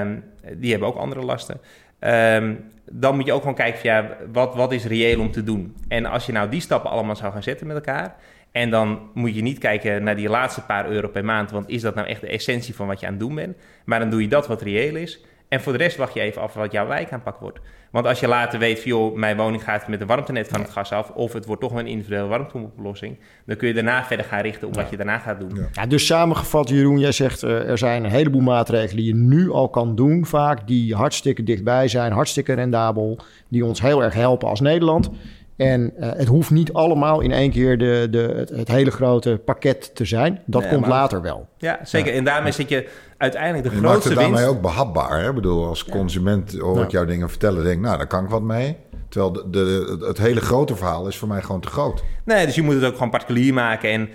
[0.00, 0.24] Um,
[0.56, 1.60] die hebben ook andere lasten.
[2.00, 5.44] Um, dan moet je ook gewoon kijken van, ja, wat, wat is reëel om te
[5.44, 5.76] doen.
[5.88, 8.16] En als je nou die stappen allemaal zou gaan zetten met elkaar...
[8.52, 11.80] En dan moet je niet kijken naar die laatste paar euro per maand, want is
[11.80, 13.56] dat nou echt de essentie van wat je aan het doen bent?
[13.84, 15.24] Maar dan doe je dat wat reëel is.
[15.50, 17.58] En voor de rest wacht je even af wat jouw wijk aanpak wordt.
[17.90, 20.70] Want als je later weet, van, joh, mijn woning gaat met een warmtenet van het
[20.70, 24.40] gas af, of het wordt toch een individuele warmteoplossing, dan kun je daarna verder gaan
[24.40, 25.68] richten op wat je daarna gaat doen.
[25.72, 25.86] Ja.
[25.86, 29.68] dus samengevat, Jeroen, jij zegt uh, er zijn een heleboel maatregelen die je nu al
[29.68, 34.60] kan doen, vaak die hartstikke dichtbij zijn, hartstikke rendabel, die ons heel erg helpen als
[34.60, 35.10] Nederland.
[35.60, 39.40] En uh, het hoeft niet allemaal in één keer de, de, het, het hele grote
[39.44, 40.40] pakket te zijn.
[40.46, 41.48] Dat nee, komt maar, later wel.
[41.58, 42.12] Ja, zeker.
[42.12, 42.18] Ja.
[42.18, 44.24] En daarmee zit je uiteindelijk de je grootste winst...
[44.24, 44.34] winst...
[44.34, 45.20] daarmee ook behapbaar.
[45.20, 45.28] Hè?
[45.28, 47.64] Ik bedoel, als consument hoor ik jou dingen vertellen...
[47.64, 48.76] denk nou, daar kan ik wat mee.
[49.08, 52.02] Terwijl de, de, het hele grote verhaal is voor mij gewoon te groot.
[52.24, 53.90] Nee, dus je moet het ook gewoon particulier maken.
[53.90, 54.08] En,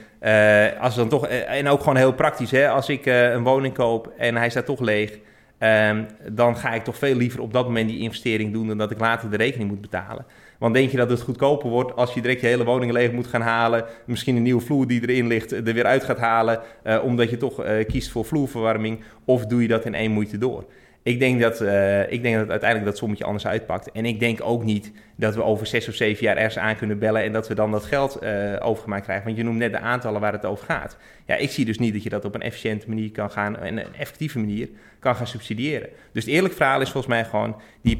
[0.73, 2.51] uh, als dan toch, en ook gewoon heel praktisch.
[2.51, 2.69] Hè?
[2.69, 5.19] Als ik uh, een woning koop en hij staat toch leeg...
[5.59, 8.67] Um, dan ga ik toch veel liever op dat moment die investering doen...
[8.67, 10.25] dan dat ik later de rekening moet betalen.
[10.59, 13.27] Want denk je dat het goedkoper wordt als je direct je hele woning leeg moet
[13.27, 17.03] gaan halen, misschien een nieuwe vloer die erin ligt er weer uit gaat halen, uh,
[17.03, 20.65] omdat je toch uh, kiest voor vloerverwarming, of doe je dat in één moeite door?
[21.05, 23.91] Ik denk, dat, uh, ik denk dat uiteindelijk dat sommetje anders uitpakt.
[23.91, 26.99] En ik denk ook niet dat we over zes of zeven jaar ergens aan kunnen
[26.99, 29.25] bellen en dat we dan dat geld uh, overgemaakt krijgen.
[29.25, 30.97] Want je noemt net de aantallen waar het over gaat.
[31.25, 33.77] Ja, ik zie dus niet dat je dat op een efficiënte manier kan gaan, en
[33.77, 35.89] een effectieve manier kan gaan subsidiëren.
[36.11, 37.97] Dus het eerlijk verhaal is volgens mij gewoon, die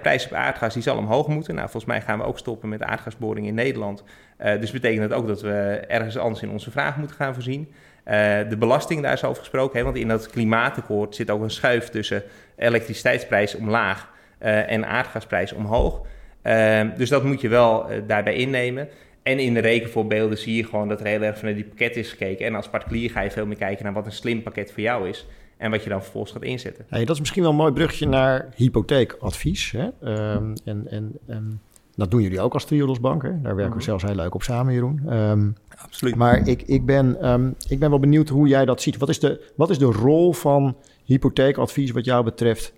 [0.00, 1.54] prijs op aardgas die zal omhoog moeten.
[1.54, 4.04] Nou, volgens mij gaan we ook stoppen met aardgasboring in Nederland.
[4.44, 7.68] Uh, dus betekent dat ook dat we ergens anders in onze vraag moeten gaan voorzien.
[8.08, 8.14] Uh,
[8.48, 9.78] de belasting, daar is over gesproken.
[9.78, 12.22] Hè, want in dat klimaatakkoord zit ook een schuif tussen
[12.56, 14.10] elektriciteitsprijs omlaag
[14.42, 16.06] uh, en aardgasprijs omhoog.
[16.42, 18.88] Uh, dus dat moet je wel daarbij innemen.
[19.22, 22.10] En in de rekenvoorbeelden zie je gewoon dat er heel erg vanuit die pakket is
[22.10, 22.46] gekeken.
[22.46, 25.08] En als particulier ga je veel meer kijken naar wat een slim pakket voor jou
[25.08, 25.26] is.
[25.56, 26.84] En wat je dan vervolgens gaat inzetten.
[26.88, 29.72] Hey, dat is misschien wel een mooi brugje naar hypotheekadvies.
[29.72, 29.84] Hè?
[30.34, 31.60] Um, en, en, en
[31.98, 33.22] dat doen jullie ook als Triodosbank.
[33.22, 33.28] Hè?
[33.28, 33.80] Daar werken we mm -hmm.
[33.80, 35.12] zelfs heel leuk op samen, Jeroen.
[35.12, 36.14] Um, Absoluut.
[36.14, 38.96] Maar ik, ik, ben, um, ik ben wel benieuwd hoe jij dat ziet.
[38.96, 42.72] Wat is de, wat is de rol van hypotheekadvies wat jou betreft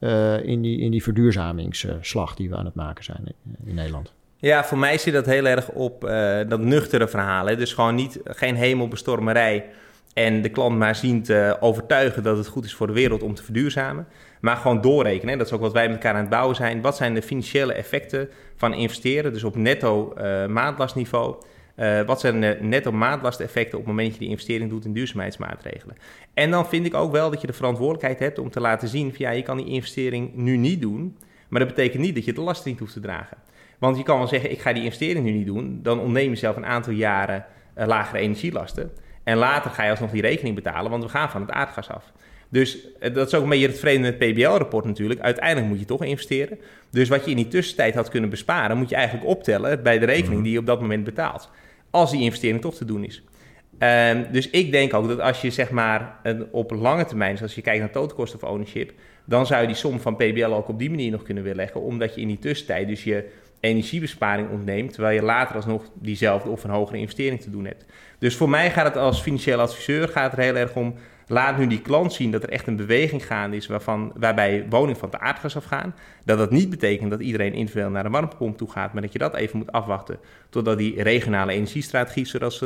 [0.00, 4.12] uh, in, die, in die verduurzamingsslag die we aan het maken zijn in, in Nederland?
[4.36, 7.46] Ja, voor mij zit dat heel erg op uh, dat nuchtere verhaal.
[7.46, 7.56] Hè?
[7.56, 9.64] Dus gewoon niet, geen hemelbestormerij
[10.16, 13.34] en de klant maar zien te overtuigen dat het goed is voor de wereld om
[13.34, 14.06] te verduurzamen.
[14.40, 15.28] Maar gewoon doorrekenen.
[15.28, 15.36] Hè?
[15.36, 16.80] Dat is ook wat wij met elkaar aan het bouwen zijn.
[16.80, 19.32] Wat zijn de financiële effecten van investeren?
[19.32, 21.36] Dus op netto uh, maandlastniveau.
[21.76, 24.92] Uh, wat zijn de netto maandlasteffecten op het moment dat je die investering doet in
[24.92, 25.96] duurzaamheidsmaatregelen?
[26.34, 29.14] En dan vind ik ook wel dat je de verantwoordelijkheid hebt om te laten zien:
[29.14, 31.16] van ja, je kan die investering nu niet doen.
[31.48, 33.36] Maar dat betekent niet dat je de last niet hoeft te dragen.
[33.78, 35.80] Want je kan wel zeggen: ik ga die investering nu niet doen.
[35.82, 37.44] Dan ontneem je zelf een aantal jaren
[37.78, 38.90] uh, lagere energielasten.
[39.26, 42.12] En later ga je alsnog die rekening betalen, want we gaan van het aardgas af.
[42.48, 42.78] Dus
[43.12, 45.20] dat is ook een beetje het vreemde met het PBL-rapport natuurlijk.
[45.20, 46.58] Uiteindelijk moet je toch investeren.
[46.90, 50.06] Dus wat je in die tussentijd had kunnen besparen, moet je eigenlijk optellen bij de
[50.06, 51.50] rekening die je op dat moment betaalt.
[51.90, 53.22] Als die investering toch te doen is.
[53.78, 57.54] Um, dus ik denk ook dat als je zeg maar een, op lange termijn, zoals
[57.54, 58.92] je kijkt naar total cost of ownership,
[59.24, 62.14] dan zou je die som van PBL ook op die manier nog kunnen weerleggen, omdat
[62.14, 63.28] je in die tussentijd dus je
[63.60, 67.84] energiebesparing ontneemt, terwijl je later alsnog diezelfde of een hogere investering te doen hebt.
[68.18, 70.94] Dus voor mij gaat het als financieel adviseur gaat het heel erg om
[71.26, 74.96] laat nu die klant zien dat er echt een beweging gaande is waarvan, waarbij woningen
[74.96, 75.94] van het aardgas afgaan.
[76.24, 79.18] Dat dat niet betekent dat iedereen individueel naar een warmtepomp toe gaat, maar dat je
[79.18, 80.18] dat even moet afwachten
[80.50, 82.58] totdat die regionale energiestrategie, zoals,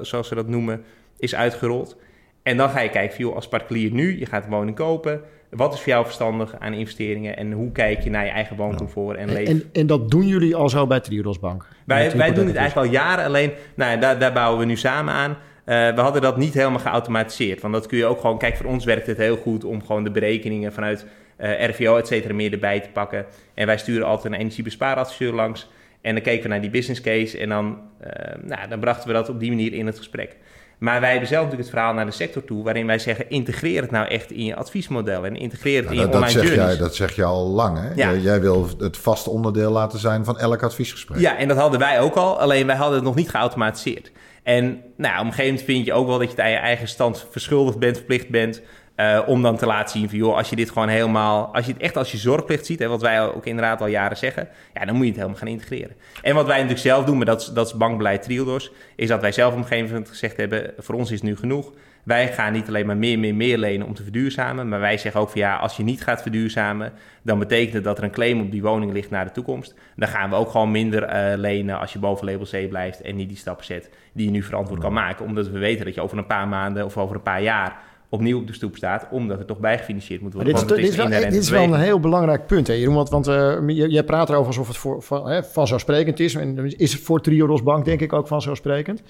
[0.00, 0.84] zoals ze dat noemen,
[1.18, 1.96] is uitgerold.
[2.42, 5.22] En dan ga je kijken, joh, als particulier nu, je gaat een woning kopen.
[5.56, 9.16] Wat is voor jou verstandig aan investeringen en hoe kijk je naar je eigen wooncomfort
[9.16, 9.54] en leven?
[9.54, 11.68] En, en dat doen jullie al zo bij Triodos Bank?
[11.86, 15.14] Wij, wij doen het eigenlijk al jaren, alleen nou, daar, daar bouwen we nu samen
[15.14, 15.30] aan.
[15.30, 17.60] Uh, we hadden dat niet helemaal geautomatiseerd.
[17.60, 18.38] Want dat kun je ook gewoon...
[18.38, 21.06] Kijk, voor ons werkt het heel goed om gewoon de berekeningen vanuit
[21.38, 23.26] uh, RVO, et cetera, meer erbij te pakken.
[23.54, 25.68] En wij sturen altijd een energiebespaaradviseur langs.
[26.00, 28.10] En dan keken we naar die business case en dan, uh,
[28.42, 30.36] nou, dan brachten we dat op die manier in het gesprek.
[30.84, 33.82] Maar wij hebben zelf natuurlijk het verhaal naar de sector toe, waarin wij zeggen: integreer
[33.82, 36.68] het nou echt in je adviesmodel en integreer het in je online dat zeg journeys.
[36.68, 37.94] Jij, dat zeg je al lang, hè?
[37.94, 38.12] Ja.
[38.12, 41.18] Jij wil het vast onderdeel laten zijn van elk adviesgesprek.
[41.20, 44.12] Ja, en dat hadden wij ook al, alleen wij hadden het nog niet geautomatiseerd.
[44.42, 44.64] En
[44.96, 46.88] nou, op een gegeven moment vind je ook wel dat je het aan je eigen
[46.88, 48.62] stand verschuldigd bent, verplicht bent.
[48.96, 51.54] Uh, om dan te laten zien van, joh, als je dit gewoon helemaal...
[51.54, 54.16] Als je het echt als je zorgplicht ziet, en wat wij ook inderdaad al jaren
[54.16, 54.48] zeggen...
[54.74, 55.96] ja, dan moet je het helemaal gaan integreren.
[56.22, 58.72] En wat wij natuurlijk zelf doen, maar dat is, dat is bankbeleid Triodos...
[58.96, 60.72] is dat wij zelf op een gegeven moment gezegd hebben...
[60.78, 61.72] voor ons is nu genoeg.
[62.02, 64.68] Wij gaan niet alleen maar meer, meer, meer lenen om te verduurzamen...
[64.68, 66.92] maar wij zeggen ook van, ja, als je niet gaat verduurzamen...
[67.22, 69.74] dan betekent het dat er een claim op die woning ligt naar de toekomst.
[69.96, 73.00] Dan gaan we ook gewoon minder uh, lenen als je boven label C blijft...
[73.00, 75.24] en niet die stappen zet die je nu verantwoord kan maken.
[75.26, 77.76] Omdat we weten dat je over een paar maanden of over een paar jaar
[78.14, 80.52] opnieuw op de stoep staat, omdat er toch bijgefinancierd moet worden.
[80.52, 82.94] Dit is, dit, is wel, dit is wel een heel belangrijk punt, hè, Jeroen.
[82.94, 86.34] Want, want uh, jij praat erover alsof het voor, van, hè, vanzelfsprekend is.
[86.34, 89.02] En is het voor Triodos Bank denk ik ook vanzelfsprekend.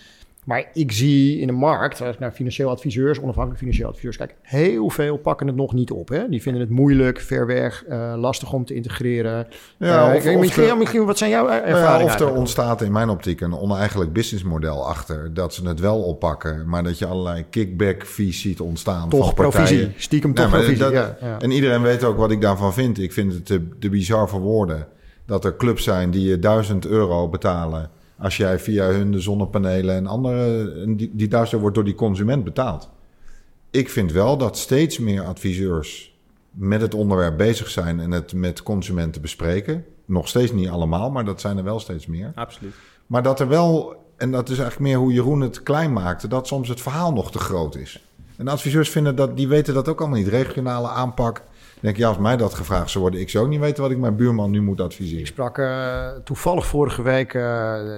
[0.45, 4.35] Maar ik zie in de markt, als ik naar financieel adviseurs, onafhankelijk financieel adviseurs kijk,
[4.43, 6.09] heel veel pakken het nog niet op.
[6.09, 6.29] Hè?
[6.29, 9.47] Die vinden het moeilijk, ver weg, uh, lastig om te integreren.
[9.77, 12.07] Ja, uh, of, misschien, of misschien, misschien, wat zijn jouw ervaringen?
[12.07, 16.03] Ja, of er ontstaat in mijn optiek een oneigenlijk businessmodel achter dat ze het wel
[16.03, 19.09] oppakken, maar dat je allerlei kickback fees ziet ontstaan.
[19.09, 19.93] Toch van provisie, partijen.
[19.97, 20.83] stiekem toch maar provisie.
[20.85, 21.39] dat- ja, ja.
[21.41, 22.99] En iedereen weet ook wat ik daarvan vind.
[22.99, 24.87] Ik vind het te, te bizar voor woorden
[25.27, 27.91] dat er clubs zijn die je 1000 euro betalen
[28.25, 32.45] als jij via hun de zonnepanelen en andere, die, die duizend wordt door die consument
[32.45, 32.91] betaald.
[33.71, 36.19] Ik vind wel dat steeds meer adviseurs
[36.51, 39.85] met het onderwerp bezig zijn en het met consumenten bespreken.
[40.05, 42.33] Nog steeds niet allemaal, maar dat zijn er wel steeds meer.
[42.35, 42.75] Absoluut.
[43.07, 46.47] Maar dat er wel, en dat is eigenlijk meer hoe Jeroen het klein maakte, dat
[46.47, 48.05] soms het verhaal nog te groot is.
[48.37, 50.29] En adviseurs vinden dat, die weten dat ook allemaal niet.
[50.29, 51.43] Regionale aanpak.
[51.85, 53.90] Denk ik, ja, als mij dat gevraagd zou worden, ik zou ook niet weten wat
[53.90, 55.27] ik mijn buurman nu moet Ik adviseren.
[55.27, 57.42] sprak uh, toevallig vorige week, uh,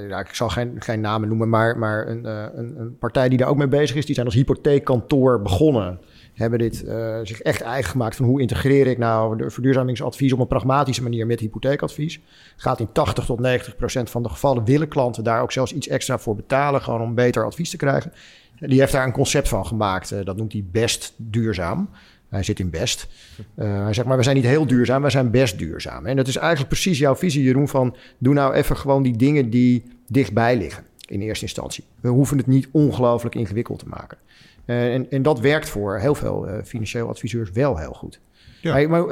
[0.08, 3.38] ja, ik zal geen, geen namen noemen, maar, maar een, uh, een, een, partij die
[3.38, 6.00] daar ook mee bezig is, die zijn als hypotheekkantoor begonnen.
[6.34, 6.76] Hebben dit
[7.22, 11.26] zich echt eigen gemaakt van hoe integreer ik nou de verduurzamingsadvies op een pragmatische manier
[11.26, 12.20] met hypotheekadvies.
[12.56, 15.88] Gaat in 80 tot 90 procent van de gevallen willen klanten daar ook zelfs iets
[15.88, 18.12] extra voor betalen, gewoon om beter advies te krijgen.
[18.60, 21.88] Die heeft daar een concept van gemaakt, dat noemt hij best duurzaam.
[22.28, 23.06] Hij zit in best.
[23.54, 26.06] Uh, hij zegt maar, we zijn niet heel duurzaam, we zijn best duurzaam.
[26.06, 29.50] En dat is eigenlijk precies jouw visie, Jeroen, van doe nou even gewoon die dingen
[29.50, 31.84] die dichtbij liggen in eerste instantie.
[32.00, 34.18] We hoeven het niet ongelooflijk ingewikkeld te maken.
[34.66, 38.20] Uh, en, en dat werkt voor heel veel uh, financieel adviseurs wel heel goed.
[38.60, 38.72] Ja.
[38.72, 39.08] Hey, maar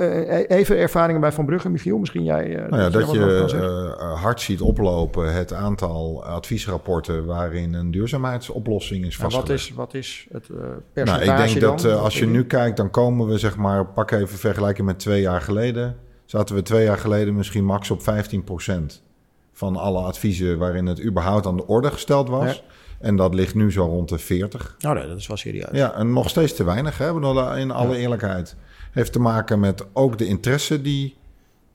[0.46, 2.66] even ervaringen bij Van Brugge, Michiel, misschien jij...
[2.68, 9.48] nou ja, dat je hard ziet oplopen het aantal adviesrapporten waarin een duurzaamheidsoplossing is vastgelegd.
[9.48, 10.46] Wat is, wat is het
[10.92, 11.76] percentage Nou, ik denk dan?
[11.76, 14.98] dat uh, als je nu kijkt, dan komen we zeg maar, pak even vergelijking met
[14.98, 15.96] twee jaar geleden.
[16.24, 18.04] Zaten we twee jaar geleden misschien max op 15%
[19.52, 22.54] van alle adviezen waarin het überhaupt aan de orde gesteld was.
[22.54, 22.62] Ja.
[23.04, 24.76] En dat ligt nu zo rond de 40.
[24.78, 25.68] Nou, nee, dat is wel serieus.
[25.72, 27.10] Ja, en nog steeds te weinig, hè,
[27.56, 28.56] in alle eerlijkheid.
[28.92, 31.16] Heeft te maken met ook de interesse die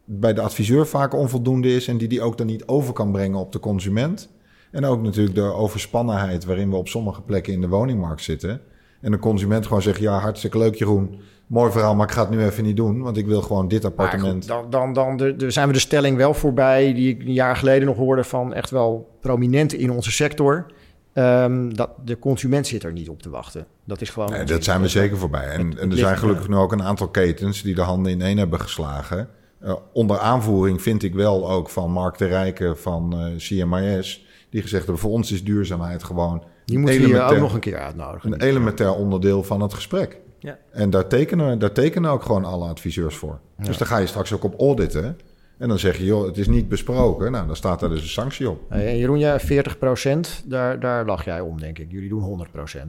[0.05, 1.87] bij de adviseur vaak onvoldoende is...
[1.87, 4.29] en die die ook dan niet over kan brengen op de consument.
[4.71, 8.61] En ook natuurlijk de overspannenheid waarin we op sommige plekken in de woningmarkt zitten.
[9.01, 11.19] En de consument gewoon zegt, ja, hartstikke leuk Jeroen...
[11.47, 13.85] Mooi verhaal, maar ik ga het nu even niet doen, want ik wil gewoon dit
[13.85, 14.51] appartement.
[14.51, 17.55] Goed, dan dan, dan de, zijn we de stelling wel voorbij, die ik een jaar
[17.55, 20.65] geleden nog hoorde van echt wel prominenten in onze sector.
[21.13, 23.65] Um, dat de consument zit er niet op te wachten.
[23.83, 24.31] Dat is gewoon.
[24.31, 25.47] Nee, dat zijn we zeker voorbij.
[25.47, 28.11] En, het, het en er zijn gelukkig nu ook een aantal ketens die de handen
[28.11, 29.29] in één hebben geslagen.
[29.63, 34.25] Uh, onder aanvoering vind ik wel ook van Mark de Rijken van uh, CMIS.
[34.49, 36.43] Die gezegd hebben: voor ons is duurzaamheid gewoon.
[36.65, 38.33] Die moeten ook nog een keer uitnodigen.
[38.33, 40.19] Een elementair onderdeel van het gesprek.
[40.39, 40.57] Ja.
[40.71, 43.39] En daar tekenen, daar tekenen ook gewoon alle adviseurs voor.
[43.57, 43.63] Ja.
[43.63, 45.17] Dus daar ga je straks ook op auditen.
[45.59, 47.31] En dan zeg je, joh, het is niet besproken.
[47.31, 48.61] Nou, dan staat daar dus een sanctie op.
[48.69, 49.43] En Jeroen, ja, 40%
[50.45, 51.87] daar, daar lag jij om, denk ik.
[51.89, 52.47] Jullie doen
[52.83, 52.87] 100%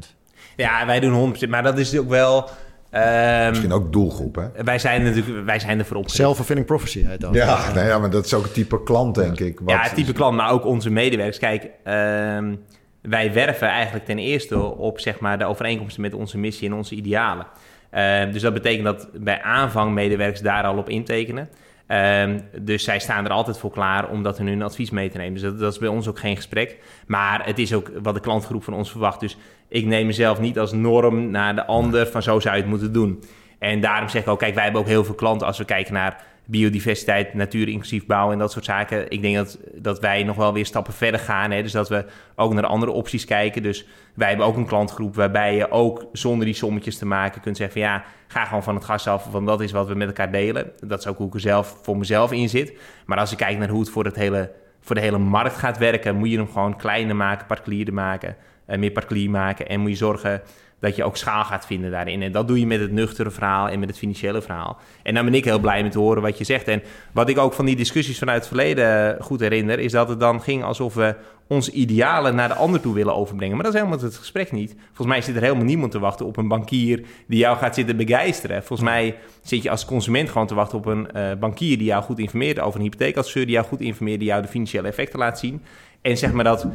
[0.56, 2.48] Ja, wij doen 100% Maar dat is ook wel...
[2.90, 4.64] Ehm, Misschien ook doelgroep, hè?
[4.64, 6.22] wij zijn natuurlijk wij zijn er voor opgericht.
[6.22, 7.34] Self-fulfilling prophecy heet dat.
[7.34, 9.60] Ja, nou ja, maar dat is ook het type klant, denk ik.
[9.60, 11.38] Wat, Ja, het type klant, maar ook onze medewerkers.
[11.38, 12.54] Kijk, ehm,
[13.02, 16.94] wij werven eigenlijk ten eerste op zeg maar, de overeenkomsten met onze missie en onze
[16.94, 17.46] idealen.
[17.90, 21.48] Ehm, dus dat betekent dat bij aanvang medewerkers daar al op intekenen.
[21.90, 25.16] Ehm, dus zij staan er altijd voor klaar om dat in hun advies mee te
[25.16, 25.40] nemen.
[25.40, 26.78] Dus dat, is bij ons ook geen gesprek.
[27.06, 29.20] Maar het is ook wat de klantgroep van ons verwacht.
[29.20, 29.36] Dus
[29.68, 32.92] ik neem mezelf niet als norm naar de ander van zo zou je het moeten
[32.92, 33.22] doen.
[33.58, 35.92] En daarom zeg ik ook, kijk, wij hebben ook heel veel klanten als we kijken
[35.92, 39.10] naar biodiversiteit, natuur inclusief bouw en dat soort zaken.
[39.10, 41.50] Ik denk dat, dat wij nog wel weer stappen verder gaan.
[41.50, 41.62] Hè?
[41.62, 42.04] Dus dat we
[42.36, 43.62] ook naar andere opties kijken.
[43.62, 47.56] Dus wij hebben ook een klantgroep waarbij je ook zonder die sommetjes te maken kunt
[47.56, 50.06] zeggen van ja, ga gewoon van het gas af, want dat is wat we met
[50.06, 50.72] elkaar delen.
[50.86, 52.78] Dat is ook hoe ik er zelf voor mezelf in zit.
[53.06, 55.78] Maar als ik kijk naar hoe het voor, het hele, voor de hele markt gaat
[55.78, 59.90] werken, moet je hem gewoon kleiner maken, particulier maken, eh, meer particulier maken en moet
[59.90, 60.42] je zorgen
[60.80, 62.22] dat je ook schaal gaat vinden daarin.
[62.22, 64.78] En dat doe je met het nuchtere verhaal en met het financiële verhaal.
[65.02, 66.68] En dan ben ik heel blij met te horen wat je zegt.
[66.68, 70.20] En wat ik ook van die discussies vanuit het verleden goed herinner, is dat het
[70.20, 71.14] dan ging alsof we
[71.46, 73.54] onze idealen naar de ander toe willen overbrengen.
[73.54, 74.74] Maar dat is helemaal het gesprek niet.
[74.86, 77.96] Volgens mij zit er helemaal niemand te wachten op een bankier die jou gaat zitten
[77.96, 78.64] begeisteren.
[78.64, 82.02] Volgens mij zit je als consument gewoon te wachten op een uh, bankier die jou
[82.02, 85.38] goed informeert over een hypotheekadviseur, die jou goed informeert, die jou de financiële effecten laat
[85.38, 85.62] zien.
[86.02, 86.66] En zeg maar dat,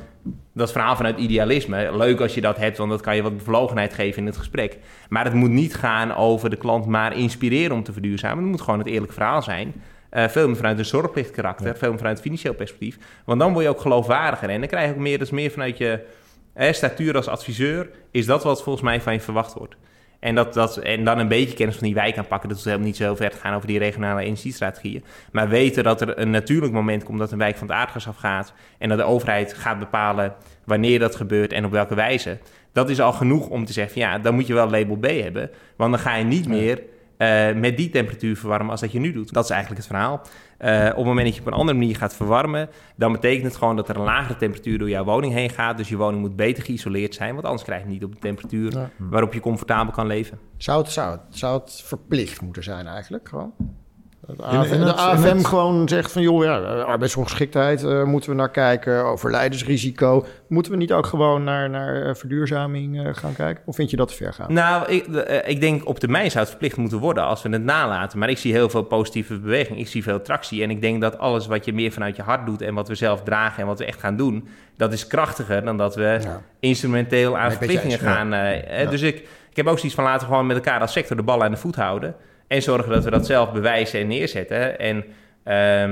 [0.54, 3.94] dat verhaal vanuit idealisme, leuk als je dat hebt, want dat kan je wat bevlogenheid
[3.94, 4.78] geven in het gesprek.
[5.10, 8.44] Maar het moet niet gaan over de klant maar inspireren om te verduurzamen.
[8.44, 9.74] Het moet gewoon het eerlijk verhaal zijn.
[10.12, 11.76] Uh, veel meer vanuit een zorgplichtkarakter, ja.
[11.76, 12.98] veel meer vanuit financieel perspectief.
[13.26, 14.50] Want dan word je ook geloofwaardiger.
[14.50, 16.06] En dan krijg je ook meer, dus meer vanuit je
[16.54, 17.90] eh, statuur als adviseur.
[18.12, 19.76] Is dat wat volgens mij van je verwacht wordt.
[20.26, 22.50] En, dat, dat, en dan een beetje kennis van die wijk aanpakken.
[22.50, 25.04] Dat is helemaal niet zo ver te gaan over die regionale energiestrategieën.
[25.32, 28.54] Maar weten dat er een natuurlijk moment komt dat een wijk van het aardgas afgaat.
[28.78, 30.34] En dat de overheid gaat bepalen
[30.64, 32.38] wanneer dat gebeurt en op welke wijze.
[32.72, 35.50] Dat is al genoeg om te zeggen, ja, dan moet je wel label B hebben.
[35.76, 36.82] Want dan ga je niet meer
[37.18, 39.34] uh, met die temperatuur verwarmen als dat je nu doet.
[39.34, 40.22] Dat is eigenlijk het verhaal.
[40.60, 43.56] Uh, op het moment dat je op een andere manier gaat verwarmen, dan betekent het
[43.56, 45.78] gewoon dat er een lagere temperatuur door jouw woning heen gaat.
[45.78, 48.74] Dus je woning moet beter geïsoleerd zijn, want anders krijg je niet op de temperatuur
[48.74, 48.90] ja.
[48.98, 50.40] waarop je comfortabel kan leven.
[50.58, 53.54] Zou het, zou, het, zou het verplicht moeten zijn eigenlijk gewoon?
[54.28, 55.48] De het, de AFM het...
[55.48, 60.26] gewoon zegt van joh, ja, arbeidsongeschiktheid uh, moeten we naar kijken, overlijdensrisico.
[60.48, 63.64] Moeten we niet ook gewoon naar, naar verduurzaming uh, gaan kijken?
[63.66, 64.54] Of vind je dat te ver gaan?
[64.54, 67.64] Nou, ik, uh, ik denk op termijn zou het verplicht moeten worden als we het
[67.64, 68.20] nalaten.
[68.20, 70.64] Maar ik zie heel veel positieve beweging, ik zie veel tractie.
[70.64, 72.96] En ik denk dat alles wat je meer vanuit je hart doet en wat we
[72.96, 76.42] zelf dragen en wat we echt gaan doen, dat is krachtiger dan dat we ja.
[76.60, 78.30] instrumenteel aan verplichtingen gaan.
[78.30, 78.86] Ja.
[78.90, 79.16] Dus ik,
[79.50, 81.52] ik heb ook zoiets van laten we gewoon met elkaar als sector de bal aan
[81.52, 82.16] de voet houden.
[82.48, 84.80] En zorgen dat we dat zelf bewijzen en neerzetten.
[84.80, 85.04] En um,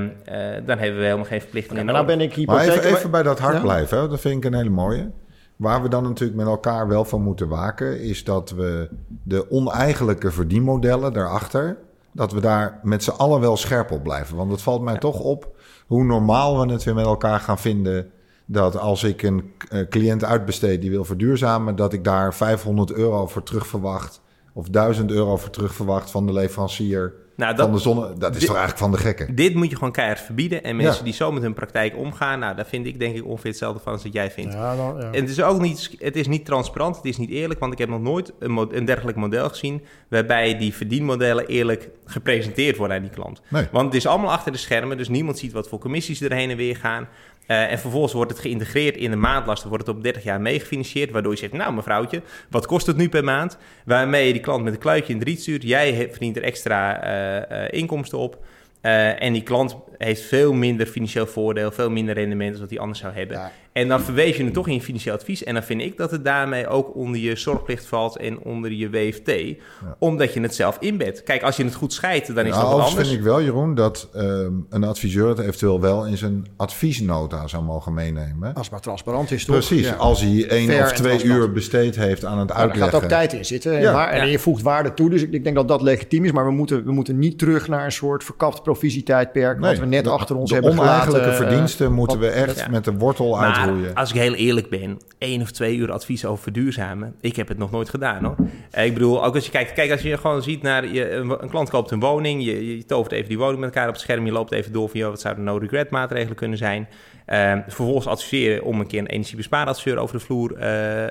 [0.02, 1.78] uh, dan hebben we helemaal geen verplichtingen.
[1.78, 2.66] Ja, maar nou ben ik hypotheek...
[2.66, 3.60] Maar even, even bij dat hart ja?
[3.60, 4.08] blijven, hè?
[4.08, 5.10] dat vind ik een hele mooie.
[5.56, 8.00] Waar we dan natuurlijk met elkaar wel van moeten waken...
[8.00, 8.88] is dat we
[9.22, 11.76] de oneigenlijke verdienmodellen daarachter...
[12.12, 14.36] dat we daar met z'n allen wel scherp op blijven.
[14.36, 14.98] Want het valt mij ja.
[14.98, 15.48] toch op
[15.86, 18.10] hoe normaal we het weer met elkaar gaan vinden...
[18.46, 21.76] dat als ik een uh, cliënt uitbesteed die wil verduurzamen...
[21.76, 24.22] dat ik daar 500 euro voor terug verwacht
[24.54, 28.12] of 1000 euro voor terugverwacht van de leverancier nou, dat, van de zonne.
[28.18, 29.34] Dat is dit, toch eigenlijk van de gekken?
[29.34, 30.62] Dit moet je gewoon keihard verbieden.
[30.64, 31.04] En mensen ja.
[31.04, 33.92] die zo met hun praktijk omgaan, nou, daar vind ik denk ik ongeveer hetzelfde van
[33.92, 34.52] als wat jij vindt.
[34.52, 35.10] Ja, dan, ja.
[35.12, 37.78] En het is ook niet, het is niet transparant, het is niet eerlijk, want ik
[37.78, 43.02] heb nog nooit een, een dergelijk model gezien waarbij die verdienmodellen eerlijk gepresenteerd worden aan
[43.02, 43.40] die klant.
[43.48, 43.68] Nee.
[43.72, 46.50] Want het is allemaal achter de schermen, dus niemand ziet wat voor commissies er heen
[46.50, 47.08] en weer gaan.
[47.46, 51.10] Uh, en vervolgens wordt het geïntegreerd in de maandlasten, wordt het op 30 jaar meegefinancierd,
[51.10, 53.58] waardoor je zegt, nou mevrouwtje, wat kost het nu per maand?
[53.84, 57.04] Waarmee je die klant met een kluitje in de riet stuurt, jij verdient er extra
[57.04, 57.23] uh, uh,
[57.70, 58.44] inkomsten op.
[58.82, 62.78] Uh, en die klant heeft veel minder financieel voordeel, veel minder rendement dan wat hij
[62.78, 63.50] anders zou hebben.
[63.74, 65.44] En dan verweef je het toch in je financieel advies.
[65.44, 68.90] En dan vind ik dat het daarmee ook onder je zorgplicht valt en onder je
[68.90, 69.30] WFT.
[69.30, 69.56] Ja.
[69.98, 71.22] Omdat je het zelf inbedt.
[71.22, 73.08] Kijk, als je het goed scheidt, dan is ja, dat wat anders.
[73.08, 77.62] vind ik wel, Jeroen, dat um, een adviseur het eventueel wel in zijn adviesnota zou
[77.62, 78.54] mogen meenemen.
[78.54, 79.56] Als het maar transparant is, toch?
[79.56, 79.86] Precies.
[79.86, 79.94] Ja.
[79.94, 82.86] Als hij één Fair of twee uur besteed heeft aan het uitleggen.
[82.86, 83.78] Er gaat ook tijd in zitten.
[83.78, 85.10] En, waar, en je voegt waarde toe.
[85.10, 86.32] Dus ik, ik denk dat dat legitiem is.
[86.32, 89.58] Maar we moeten, we moeten niet terug naar een soort verkapt provisietijdperk.
[89.58, 90.92] Nee, wat we net de, achter ons de hebben gelaten.
[90.92, 92.68] oneigenlijke verdiensten moeten we echt ja.
[92.68, 93.92] met de wortel maar.
[93.94, 97.14] Als ik heel eerlijk ben, één of twee uur advies over verduurzamen.
[97.20, 98.36] Ik heb het nog nooit gedaan hoor.
[98.84, 101.70] Ik bedoel, ook als je kijkt, kijk, als je gewoon ziet naar je, een, klant
[101.70, 104.32] koopt een woning, je, je tovert even die woning met elkaar op het scherm, je
[104.32, 106.88] loopt even door van, joh, wat zouden no regret maatregelen kunnen zijn.
[107.28, 111.06] Uh, vervolgens adviseren om een keer een energiebespaaradviseur over de vloer uh, uh,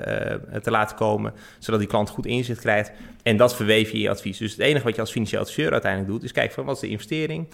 [0.62, 2.92] te laten komen, zodat die klant goed inzicht krijgt.
[3.22, 4.38] En dat verweef je in je advies.
[4.38, 6.80] Dus het enige wat je als financieel adviseur uiteindelijk doet, is kijken van wat is
[6.80, 7.46] de investering,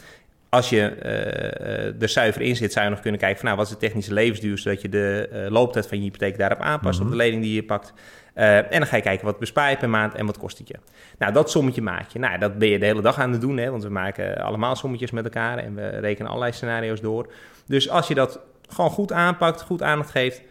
[0.51, 3.67] als je uh, er zuiver in zit, zou je nog kunnen kijken van nou, wat
[3.67, 7.05] is de technische levensduur, zodat je de uh, looptijd van je hypotheek daarop aanpast op
[7.05, 7.21] de mhm.
[7.21, 7.93] lening die je pakt.
[8.35, 10.69] Uh, en dan ga je kijken wat bespaar je per maand en wat kost het
[10.69, 10.75] je.
[11.19, 12.19] Nou, dat sommetje maak je.
[12.19, 14.77] Nou, dat ben je de hele dag aan het doen, hè, want we maken allemaal
[14.77, 17.33] sommetjes met elkaar en we rekenen allerlei scenario's door.
[17.67, 20.43] Dus als je dat gewoon goed aanpakt, goed aandacht geeft,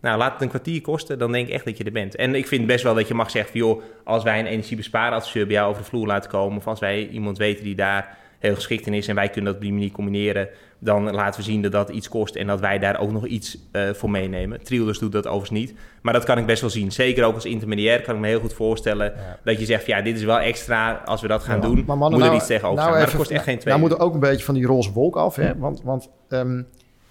[0.00, 2.16] nou, laat het een kwartier kosten, dan denk ik echt dat je er bent.
[2.16, 5.46] En ik vind best wel dat je mag zeggen van, joh, als wij een energiebespaaradviseur
[5.46, 8.54] bij jou over de vloer laten komen, of als wij iemand weten die daar heel
[8.54, 10.48] geschikt in is en wij kunnen dat op die manier combineren,
[10.78, 13.58] dan laten we zien dat dat iets kost en dat wij daar ook nog iets
[13.72, 14.62] uh, voor meenemen.
[14.62, 16.92] Triodos doet dat overigens niet, maar dat kan ik best wel zien.
[16.92, 19.12] Zeker ook als intermediair kan ik me heel goed voorstellen
[19.44, 22.18] dat je zegt, ja, dit is wel extra, als we dat gaan doen, maar mannen,
[22.18, 23.74] moet er nou, iets tegenover nou Maar dat kost echt geen twee.
[23.74, 25.58] Nou moet er ook een beetje van die roze wolk af, hè?
[25.58, 26.66] want, want um,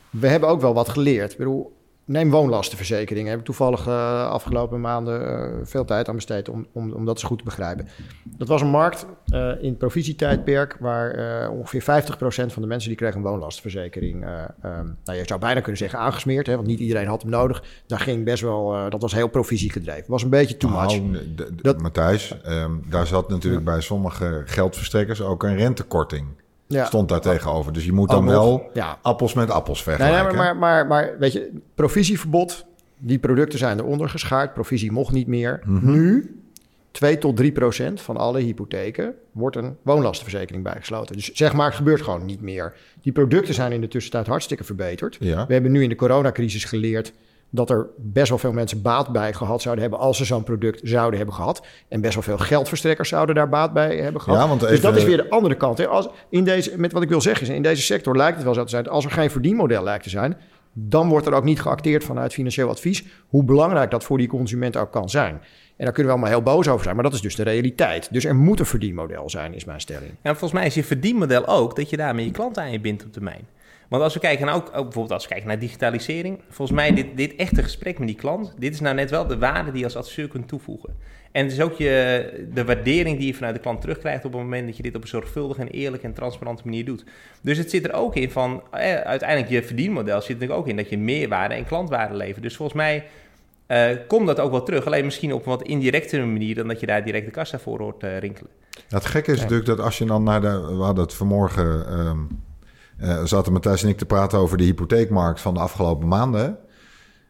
[0.10, 1.32] we hebben ook wel wat geleerd.
[1.32, 1.77] Ik bedoel,
[2.08, 3.20] Neem woonlastenverzekering.
[3.20, 7.06] Daar heb ik toevallig uh, afgelopen maanden uh, veel tijd aan besteed om, om, om
[7.06, 7.88] dat eens goed te begrijpen.
[8.24, 11.86] Dat was een markt uh, in het provisietijdperk waar ongeveer 50%
[12.26, 14.26] van de mensen die kregen een woonlastenverzekering.
[14.66, 17.64] Um, nou, je zou bijna kunnen zeggen aangesmeerd, hè, want niet iedereen had hem nodig.
[17.88, 20.04] Daar ging best wel, dat was heel provisiegedreven.
[20.08, 21.02] was een beetje too much.
[21.02, 26.28] Nou, dat, Matthijs, um, daar zat natuurlijk bij sommige geldverstrekkers ook een rentekorting.
[26.68, 26.86] Ja.
[26.86, 27.74] Stond daar tegenover.
[27.74, 30.28] Dus je moet dan wel appels met appels vergelijken.
[30.28, 32.66] Nee, maar, maar, maar, weet je, provisieverbod,
[32.98, 34.54] die producten zijn eronder geschaard.
[34.54, 35.60] Provisie mocht niet meer.
[35.66, 35.92] Mhm.
[35.92, 36.36] Nu,
[36.92, 41.16] 2 tot 3 procent van alle hypotheken wordt een woonlastenverzekering bijgesloten.
[41.16, 42.74] Dus zeg maar, het gebeurt gewoon niet meer.
[43.02, 45.18] Die producten zijn in de tussentijd hartstikke verbeterd.
[45.18, 47.14] We hebben nu in de coronacrisis geleerd
[47.50, 50.80] dat er best wel veel mensen baat bij gehad zouden hebben als ze zo'n product
[50.84, 51.66] zouden hebben gehad.
[51.88, 54.40] En best wel veel geldverstrekkers zouden daar baat bij hebben gehad.
[54.40, 55.78] Ja, want Dus dat is weer de andere kant.
[55.78, 55.88] Hè.
[55.88, 58.54] Als in deze, met wat ik wil zeggen is, in deze sector lijkt het wel
[58.54, 60.38] zo te zijn, als er geen verdienmodel lijkt te zijn,
[60.74, 64.78] dan wordt er ook niet geacteerd vanuit financieel advies hoe belangrijk dat voor die consument
[64.78, 65.42] ook kan zijn.
[65.78, 68.14] En daar kunnen we allemaal heel boos over zijn, maar dat is dus de realiteit.
[68.14, 70.12] Dus er moet een verdienmodel zijn, is mijn stelling.
[70.24, 73.06] Ja, volgens mij is je verdienmodel ook dat je daarmee je klant aan je bindt
[73.06, 73.48] op termijn.
[73.88, 76.94] Want als we kijken, naar ook, ook, bijvoorbeeld als we kijken naar digitalisering, volgens mij
[76.94, 79.80] dit, dit echte gesprek met die klant, dit is nou net wel de waarde die
[79.80, 80.96] je als adviseur kunt toevoegen.
[81.32, 84.42] En het is ook je, de waardering die je vanuit de klant terugkrijgt op het
[84.42, 87.04] moment dat je dit op een zorgvuldige en eerlijke en transparante manier doet.
[87.42, 90.76] Dus het zit er ook in van, eh, uiteindelijk je verdienmodel zit er ook in
[90.76, 92.44] dat je meerwaarde en klantwaarde levert.
[92.44, 93.06] Dus volgens mij
[93.68, 94.86] uh, komt dat ook wel terug.
[94.86, 97.80] Alleen misschien op een wat indirectere manier dan dat je daar direct de kassa voor
[97.80, 98.52] hoort uh, rinkelen.
[98.90, 100.76] het gekke is natuurlijk dat als je dan naar de...
[100.78, 101.98] We hadden het vanmorgen...
[102.00, 102.46] Um
[103.02, 106.58] uh, zaten Matthijs en ik te praten over de hypotheekmarkt van de afgelopen maanden.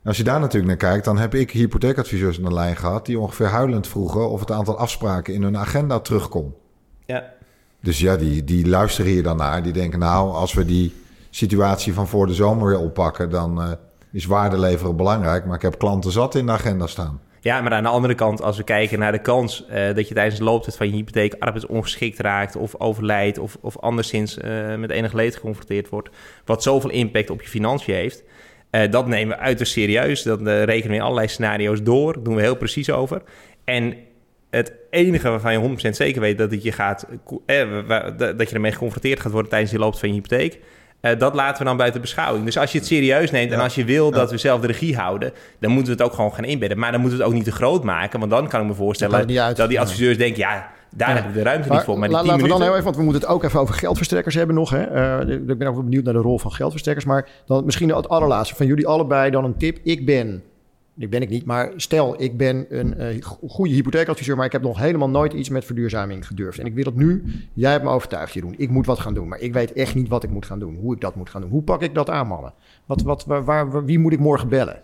[0.03, 3.19] Als je daar natuurlijk naar kijkt, dan heb ik hypotheekadviseurs aan de lijn gehad die
[3.19, 6.55] ongeveer huilend vroegen of het aantal afspraken in hun agenda terugkomt.
[7.05, 7.33] Ja.
[7.81, 9.63] Dus ja, die, die luisteren hier dan naar.
[9.63, 10.95] Die denken, nou, als we die
[11.29, 13.71] situatie van voor de zomer weer oppakken, dan uh,
[14.11, 15.45] is waarde leveren belangrijk.
[15.45, 17.19] Maar ik heb klanten zat in de agenda staan.
[17.39, 20.13] Ja, maar aan de andere kant, als we kijken naar de kans uh, dat je
[20.13, 24.89] tijdens de looptijd van je hypotheek arbeidsongeschikt raakt of overlijdt of, of anderszins uh, met
[24.89, 26.09] enig leed geconfronteerd wordt,
[26.45, 28.23] wat zoveel impact op je financiën heeft,
[28.71, 30.23] uh, dat nemen we uiterst serieus.
[30.23, 33.21] Dat rekenen we in allerlei scenario's door, doen we heel precies over.
[33.63, 33.95] En
[34.49, 37.07] het enige waarvan je 100% zeker weet dat, het je gaat,
[38.17, 40.59] dat je ermee geconfronteerd gaat worden tijdens de looptijd van je hypotheek,
[41.01, 42.45] uh, dat laten we dan buiten beschouwing.
[42.45, 44.95] Dus als je het serieus neemt en als je wil dat we zelf de regie
[44.95, 46.79] houden, dan moeten we het ook gewoon gaan inbedden.
[46.79, 48.73] Maar dan moeten we het ook niet te groot maken, want dan kan ik me
[48.73, 51.99] voorstellen dat, die adviseurs denken, ja, daar heb ik de ruimte niet voor.
[51.99, 54.35] Maar la, laten we dan heel even, want we moeten het ook even over geldverstrekkers
[54.35, 54.69] hebben nog.
[54.69, 55.21] Hè.
[55.25, 57.05] Uh, ik ben ook benieuwd naar de rol van geldverstrekkers.
[57.05, 59.77] Maar dan misschien het allerlaatste van jullie allebei dan een tip.
[59.83, 60.43] Ik ben
[60.97, 64.61] die ben ik niet, maar stel ik ben een uh, goede hypotheekadviseur, maar ik heb
[64.61, 66.59] nog helemaal nooit iets met verduurzaming gedurfd.
[66.59, 69.27] En ik wil het nu, jij hebt me overtuigd Jeroen, ik moet wat gaan doen,
[69.27, 71.41] maar ik weet echt niet wat ik moet gaan doen, hoe ik dat moet gaan
[71.41, 71.49] doen.
[71.49, 72.53] Hoe pak ik dat aan mannen?
[72.85, 74.81] Wat, wat, waar, waar wie moet ik morgen bellen?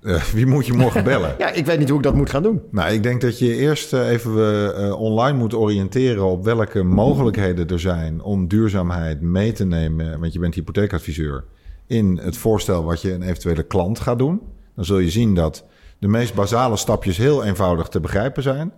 [0.00, 1.34] Uh, wie moet je morgen bellen?
[1.38, 2.62] ja, ik weet niet hoe ik dat moet gaan doen.
[2.70, 7.80] Nou, ik denk dat je eerst uh, even online moet oriënteren op welke mogelijkheden er
[7.80, 11.44] zijn om duurzaamheid mee te nemen, want je bent hypotheekadviseur
[11.86, 14.42] in het voorstel wat je een eventuele klant gaat doen.
[14.74, 15.64] Dan zul je zien dat
[15.98, 18.72] de meest basale stapjes heel eenvoudig te begrijpen zijn.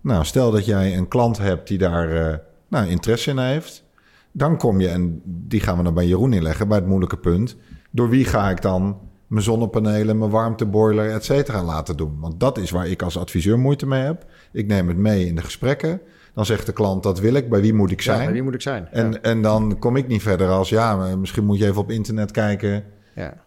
[0.00, 2.34] Nou, stel dat jij een klant hebt die daar uh,
[2.68, 3.84] nou, interesse in heeft.
[4.32, 7.56] Dan kom je, en die gaan we dan bij Jeroen inleggen, bij het moeilijke punt.
[7.90, 12.16] Door wie ga ik dan mijn zonnepanelen, mijn warmteboiler, et cetera laten doen?
[12.20, 14.24] Want dat is waar ik als adviseur moeite mee heb.
[14.52, 16.00] Ik neem het mee in de gesprekken.
[16.34, 18.18] Dan zegt de klant, dat wil ik, bij wie moet ik zijn?
[18.18, 18.88] Ja, bij wie moet ik zijn?
[18.90, 22.30] En, en dan kom ik niet verder als, ja, misschien moet je even op internet
[22.30, 22.84] kijken.
[23.14, 23.42] Ja.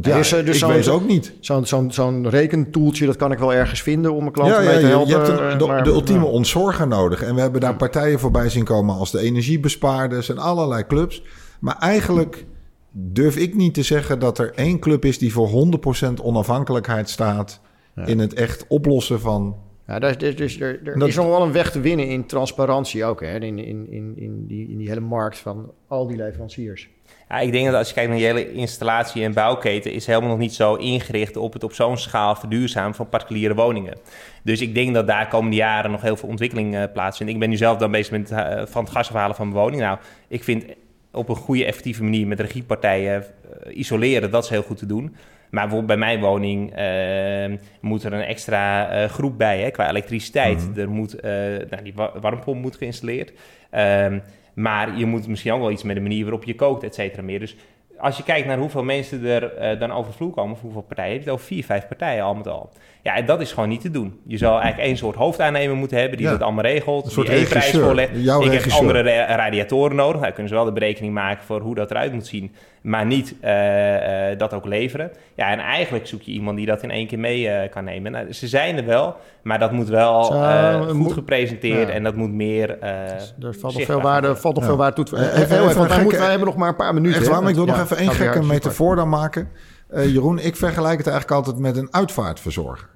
[0.00, 1.32] Ja, is, dus ik weet ook niet.
[1.40, 4.80] Zo'n zo'n zo'n rekentoeltje, dat kan ik wel ergens vinden om mijn klanten ja, mee
[4.80, 5.08] te helpen.
[5.08, 7.22] Je hebt een, de, de, ultieme ontzorger nodig.
[7.22, 11.22] En we hebben daar partijen voorbij zien komen als de energiebespaarders en allerlei clubs.
[11.60, 12.46] Maar eigenlijk
[12.90, 15.68] durf ik niet te zeggen dat er één club is die voor
[16.08, 17.60] 100% onafhankelijkheid staat...
[18.04, 21.42] in het echt oplossen van Ja, daar, is- dus er, er Dat- is nog wel
[21.42, 23.34] een weg te winnen in transparantie ook, hè?
[23.40, 26.88] In, in, in, in, die, in die hele markt van al die leveranciers.
[27.28, 29.92] Ja, ik denk dat als je kijkt naar de hele installatie- en bouwketen...
[29.92, 33.98] is helemaal nog niet zo ingericht op het op zo'n schaal verduurzamen van particuliere woningen.
[34.42, 37.32] Dus ik denk dat daar komende jaren nog heel veel ontwikkeling eh, plaatsvindt.
[37.32, 39.82] Ik ben nu zelf dan bezig met eh, van het gas afhalen van mijn woning.
[39.82, 40.64] Nou, ik vind
[41.12, 43.24] op een goede, effectieve manier met regiepartijen
[43.64, 45.16] eh, isoleren, dat is heel goed te doen.
[45.52, 49.88] Maar bijvoorbeeld bij mijn woning eh, moet er een extra eh, groep bij hè, qua
[49.88, 50.68] elektriciteit.
[50.70, 50.80] Mhm.
[50.80, 51.30] Er moet, eh,
[51.70, 53.32] nou, die wa- warmtepomp moet geïnstalleerd.
[53.70, 54.18] Ehm,
[54.54, 57.22] maar je moet misschien ook wel iets met de manier waarop je kookt, et cetera
[57.22, 57.38] meer.
[57.38, 57.56] Dus
[57.98, 61.20] als je kijkt naar hoeveel mensen er dan over vloer komen, of hoeveel partijen, heb
[61.22, 62.70] je het over vier, vijf partijen al met al.
[63.02, 64.20] Ja, en dat is gewoon niet te doen.
[64.26, 66.32] Je zou eigenlijk één soort hoofdaannemer moeten hebben die Ja.
[66.32, 67.84] dat allemaal regelt, Een soort die één prijs regisseur.
[67.86, 68.10] voorlegt.
[68.14, 70.20] Jouw ik heb andere ra- radiatoren nodig.
[70.20, 73.34] Nou, kunnen ze wel de berekening maken voor hoe dat eruit moet zien, maar niet
[73.40, 75.10] eh, eh, dat ook leveren.
[75.34, 78.12] Ja, en eigenlijk zoek je iemand die dat in één keer mee eh, kan nemen.
[78.12, 81.94] Nou, ze zijn er wel, maar dat moet wel eh, goed moet- gepresenteerd ja.
[81.94, 82.78] en dat moet meer.
[82.78, 84.68] eh, er valt nog veel waarde, valt nog Ja.
[84.68, 87.16] veel waarde toe even- wij, gekke- moeten, wij hebben nog maar een paar minuten.
[87.16, 87.32] Echt hè?
[87.32, 89.48] waar, maar ik wil nog even één gekke metafoor dan maken.
[89.92, 92.88] Eh, Jeroen, ik vergelijk het eigenlijk altijd met een uitvaartverzorger.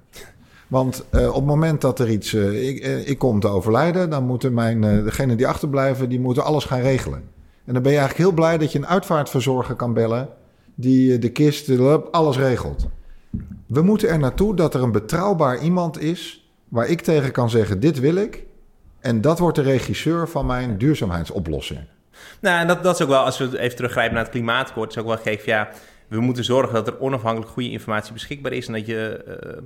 [0.67, 2.33] Want eh, op het moment dat er iets...
[2.33, 4.81] eh, ik, ik kom te overlijden, dan moeten mijn...
[4.81, 7.23] degenen die achterblijven, die moeten alles gaan regelen.
[7.65, 10.29] En dan ben je eigenlijk heel blij dat je een uitvaartverzorger kan bellen...
[10.75, 11.79] die de kist,
[12.11, 12.87] alles regelt.
[13.67, 16.49] We moeten er naartoe dat er een betrouwbaar iemand is...
[16.67, 18.45] waar ik tegen kan zeggen, dit wil ik...
[18.99, 21.79] en dat wordt de regisseur van mijn duurzaamheidsoplossing.
[22.39, 24.97] Nou, en dat, dat is ook wel, als we even teruggrijpen naar het klimaatakkoord, is
[24.97, 25.69] ook wel gegeven, ja,
[26.07, 29.61] we moeten zorgen dat er onafhankelijk goede informatie beschikbaar is en dat je eh,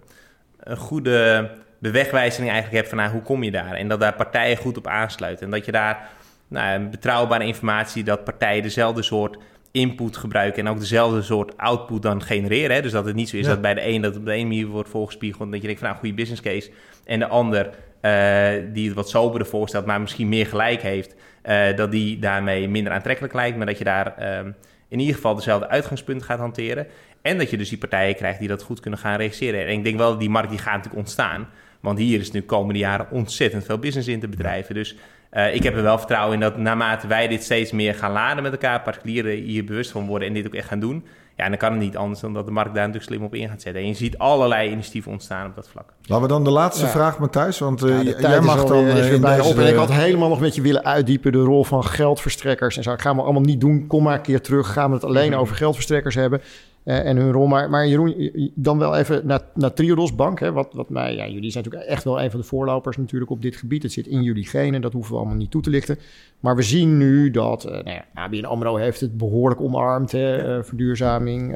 [0.59, 3.73] een goede bewegwijzering eigenlijk hebt van nou, hoe kom je daar?
[3.73, 5.45] En dat daar partijen goed op aansluiten.
[5.45, 6.09] En dat je daar
[6.47, 9.37] nou, betrouwbare informatie, dat partijen dezelfde soort
[9.71, 12.75] input gebruiken en ook dezelfde soort output dan genereren.
[12.75, 12.81] Hè?
[12.81, 13.49] Dus dat het niet zo is Ja.
[13.49, 15.81] dat bij de een dat op de ene manier wordt voorgespiegeld en dat je denkt
[15.81, 16.71] van nou, goede business case.
[17.05, 17.69] En de ander
[18.01, 22.69] eh, die het wat soberder voorstelt, maar misschien meer gelijk heeft, eh, dat die daarmee
[22.69, 24.51] minder aantrekkelijk lijkt, maar dat je daar ehm,
[24.91, 26.87] in ieder geval dezelfde uitgangspunten gaat hanteren.
[27.21, 29.65] En dat je dus die partijen krijgt die dat goed kunnen gaan regisseren.
[29.65, 31.49] En ik denk wel dat die markt die gaat natuurlijk ontstaan.
[31.79, 34.75] Want hier is nu komende jaren ontzettend veel business in te bedrijven.
[34.75, 34.95] Dus
[35.29, 38.43] eh, ik heb er wel vertrouwen in dat naarmate wij dit steeds meer gaan laden
[38.43, 41.05] met elkaar, particulieren hier bewust van worden en dit ook echt gaan doen.
[41.41, 43.49] Ja, dan kan het niet anders dan dat de markt daar natuurlijk slim op in
[43.49, 43.81] gaat zetten.
[43.81, 45.93] En je ziet allerlei initiatieven ontstaan op dat vlak.
[46.05, 46.91] Laten we dan de laatste Ja.
[46.91, 47.59] vraag, Matthijs.
[47.59, 49.49] Want eh, Ja, de j- tijd jij mag dan is eh, weer in bijna deze...
[49.49, 49.57] op.
[49.59, 52.77] En ik had helemaal nog met je willen uitdiepen de rol van geldverstrekkers.
[52.77, 52.91] En zo.
[52.93, 53.87] Ik ga me allemaal niet doen.
[53.87, 54.73] Kom maar een keer terug.
[54.73, 55.39] Gaan we het alleen Mhm.
[55.39, 56.41] over geldverstrekkers hebben.
[56.83, 57.47] Eh, en hun rol.
[57.47, 60.39] Maar, maar Jeroen, je- je- dan wel even naar, naar Triodos Bank.
[60.39, 63.31] Hè, wat, wat mij, ja, jullie zijn natuurlijk echt wel een van de voorlopers natuurlijk
[63.31, 63.83] op dit gebied.
[63.83, 64.81] Het zit in jullie genen.
[64.81, 65.97] Dat hoeven we allemaal niet toe te lichten.
[66.39, 70.11] Maar we zien nu dat eh nou ja, ABN AMRO heeft het behoorlijk omarmd.
[70.11, 71.55] Hè, eh, verduurzaming.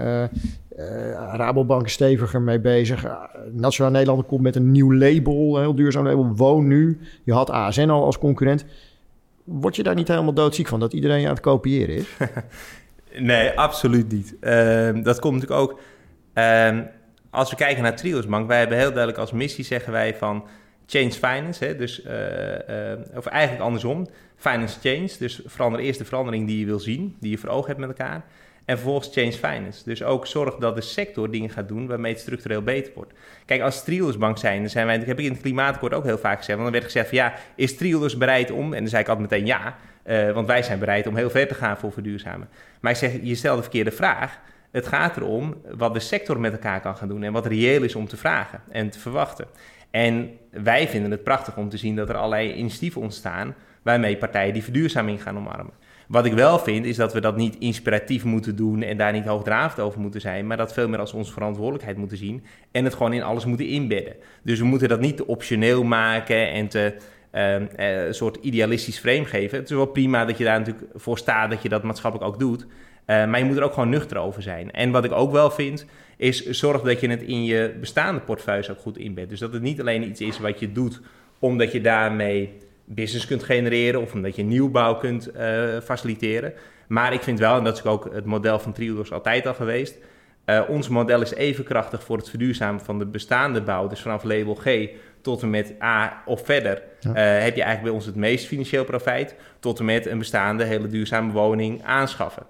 [1.33, 3.05] Rabobank is steviger mee bezig.
[3.51, 6.35] Nationaal Nederland komt met een nieuw label, een heel duurzaam label.
[6.35, 6.99] Woon nu.
[7.23, 8.65] Je had ASN al als concurrent.
[9.43, 12.07] Word je daar niet helemaal doodziek van dat iedereen je aan het kopiëren is?
[13.17, 14.35] Nee, absoluut niet.
[14.39, 15.79] Ehm, dat komt natuurlijk ook.
[16.33, 16.83] ehm,
[17.29, 20.47] als we kijken naar Trios Bank, wij hebben heel duidelijk als missie zeggen wij van
[20.85, 21.65] change finance.
[21.65, 25.09] Hè, dus, eh, eh, of eigenlijk andersom, finance change.
[25.19, 27.89] Dus verander eerst de verandering die je wil zien, die je voor ogen hebt met
[27.89, 28.25] elkaar.
[28.65, 29.83] En vervolgens change finance.
[29.83, 33.13] Dus ook zorg dat de sector dingen gaat doen waarmee het structureel beter wordt.
[33.45, 36.03] Kijk, als Triodos Bank zijn, dan zijn wij, dat heb ik in het klimaatakkoord ook
[36.03, 36.59] heel vaak gezegd.
[36.59, 38.73] Want dan werd gezegd van ja, is Triodos bereid om?
[38.73, 39.75] En dan zei ik altijd meteen ja,
[40.05, 42.49] eh, want wij zijn bereid om heel ver te gaan voor verduurzamen.
[42.79, 44.39] Maar ik zeg, je stelt de verkeerde vraag.
[44.71, 47.95] Het gaat erom wat de sector met elkaar kan gaan doen en wat reëel is
[47.95, 49.45] om te vragen en te verwachten.
[49.91, 54.53] En wij vinden het prachtig om te zien dat er allerlei initiatieven ontstaan waarmee partijen
[54.53, 55.73] die verduurzaming gaan omarmen.
[56.07, 59.25] Wat ik wel vind, is dat we dat niet inspiratief moeten doen en daar niet
[59.25, 62.93] hoogdravend over moeten zijn, maar dat veel meer als onze verantwoordelijkheid moeten zien en het
[62.93, 64.15] gewoon in alles moeten inbedden.
[64.43, 66.95] Dus we moeten dat niet te optioneel maken en te
[67.35, 69.57] een soort idealistisch frame geven.
[69.57, 72.39] Het is wel prima dat je daar natuurlijk voor staat, dat je dat maatschappelijk ook
[72.39, 72.65] doet.
[73.05, 74.71] Eh, maar je moet er ook gewoon nuchter over zijn.
[74.71, 75.85] En wat ik ook wel vind,
[76.17, 79.29] is zorg dat je het in je bestaande portefeuille ook goed inbedt.
[79.29, 81.01] Dus dat het niet alleen iets is wat je doet
[81.39, 86.53] omdat je daarmee business kunt genereren of omdat je nieuwbouw kunt eh, faciliteren.
[86.87, 89.97] Maar ik vind wel, en dat is ook het model van Triodos altijd al geweest,
[90.67, 93.87] ons model is even krachtig voor het verduurzamen van de bestaande bouw.
[93.87, 94.65] Dus vanaf label G
[95.25, 97.09] tot en met A of verder ja.
[97.09, 99.35] uh, heb je eigenlijk bij ons het meest financieel profijt.
[99.59, 102.43] Tot en met een bestaande hele duurzame woning aanschaffen.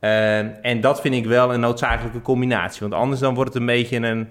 [0.00, 2.80] Uh, en dat vind ik wel een noodzakelijke combinatie.
[2.80, 4.28] Want anders dan wordt het een beetje een...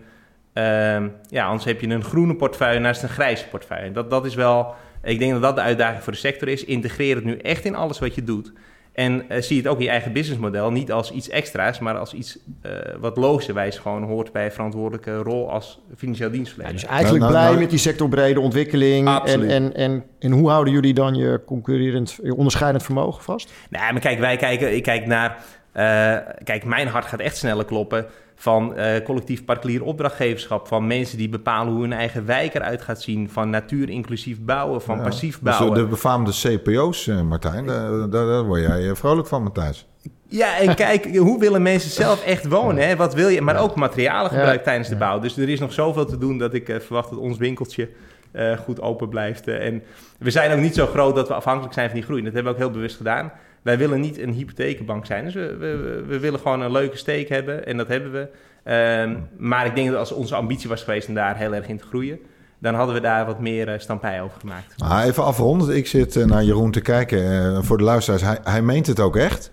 [1.30, 3.92] ja, anders heb je een groene portefeuille naast een grijze portefeuille.
[3.92, 4.76] Dat, dat is wel...
[5.04, 6.66] Ik denk dat dat de uitdaging voor de sector is.
[6.66, 8.52] Integreer het nu echt in alles wat je doet.
[9.00, 12.14] En eh, zie het ook in je eigen businessmodel niet als iets extra's, maar als
[12.14, 16.76] iets uh, wat logischerwijs gewoon hoort bij een verantwoordelijke rol als financieel dienstverlener.
[16.76, 19.08] Ja, dus eigenlijk Nou, nou, blij nou- met die sectorbrede ontwikkeling.
[19.08, 19.52] En, Absoluut.
[19.52, 23.54] en, en, en hoe houden jullie dan je concurrerend, je onderscheidend vermogen vast?
[23.70, 25.38] Nee, maar kijk, wij kijken, ik kijk naar.
[25.72, 28.06] eh, kijk, mijn hart gaat echt sneller kloppen
[28.42, 30.68] van eh, collectief particulier opdrachtgeverschap.
[30.68, 33.30] Van mensen die bepalen hoe hun eigen wijk eruit gaat zien.
[33.30, 35.04] Van natuur inclusief bouwen, van Ja.
[35.04, 35.80] passief Dus, bouwen.
[35.80, 39.88] de befaamde CPO's, eh, Martijn, daar, daar, daar word jij eh, vrolijk van, Matthijs.
[40.28, 42.88] Ja, en kijk, hoe willen mensen zelf echt wonen?
[42.88, 42.96] Hè?
[42.96, 43.42] Wat wil je?
[43.42, 44.64] Maar ook materialen gebruik Ja.
[44.64, 45.20] tijdens de bouw.
[45.20, 47.90] Dus er is nog zoveel te doen dat ik verwacht dat ons winkeltje
[48.32, 49.48] eh, goed open blijft.
[49.48, 49.84] En
[50.20, 52.24] we zijn ook niet zo groot dat we afhankelijk zijn van die groei.
[52.24, 53.32] Dat hebben we ook heel bewust gedaan.
[53.62, 55.24] Wij willen niet een hypothekenbank zijn.
[55.24, 57.66] Dus we, we, we willen gewoon een leuke steek hebben.
[57.66, 58.28] En dat hebben we.
[58.64, 61.78] Ehm, maar ik denk dat als onze ambitie was geweest om daar heel erg in
[61.78, 62.20] te groeien...
[62.60, 64.76] dan hadden we daar wat meer uh, stampij over gemaakt.
[65.06, 65.76] Even afronden.
[65.76, 67.20] Ik zit eh, naar Jeroen te kijken.
[67.20, 69.52] eh, voor de luisteraars, hij, hij meent het ook echt.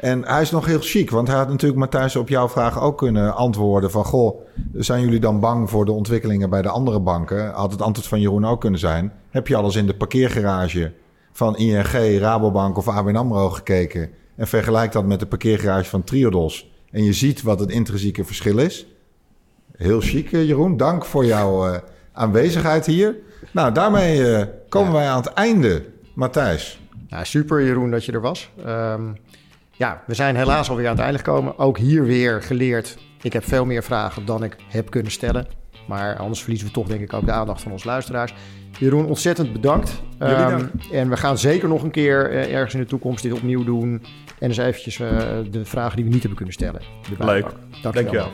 [0.00, 2.98] En hij is nog heel chic, want hij had natuurlijk Matthijs op jouw vraag ook
[2.98, 4.04] kunnen antwoorden van...
[4.04, 4.40] Goh,
[4.72, 7.50] zijn jullie dan bang voor de ontwikkelingen bij de andere banken?
[7.50, 9.12] Had het antwoord van Jeroen ook kunnen zijn.
[9.30, 10.92] Heb je alles in de parkeergarage
[11.32, 14.10] van ING, Rabobank of ABN AMRO gekeken...
[14.36, 16.70] en vergelijk dat met de parkeergarage van Triodos...
[16.90, 18.86] en je ziet wat het intrinsieke verschil is?
[19.76, 20.76] Heel chic, eh, Jeroen.
[20.76, 21.78] Dank voor jouw eh,
[22.12, 23.16] aanwezigheid hier.
[23.50, 24.98] Nou, daarmee eh, komen Ja.
[24.98, 25.84] wij aan het einde.
[26.14, 26.80] Matthijs.
[27.06, 28.50] Ja, super Jeroen dat je er was.
[28.64, 29.02] Ehm,
[29.70, 31.58] ja, we zijn helaas alweer aan het einde gekomen.
[31.58, 32.98] Ook hier weer geleerd.
[33.22, 35.46] Ik heb veel meer vragen dan ik heb kunnen stellen.
[35.92, 38.34] Maar anders verliezen we toch denk ik ook de aandacht van onze luisteraars.
[38.78, 40.02] Jeroen, ontzettend bedankt.
[40.18, 40.70] Ehm, dank.
[40.92, 44.02] en we gaan zeker nog een keer eh, ergens in de toekomst dit opnieuw doen.
[44.38, 45.08] En eens eventjes eh,
[45.50, 46.82] de vragen die we niet hebben kunnen stellen.
[47.18, 47.42] Leuk.
[47.42, 47.60] pakken.
[47.82, 47.92] Dankjewel.
[47.92, 48.30] Dankjewel.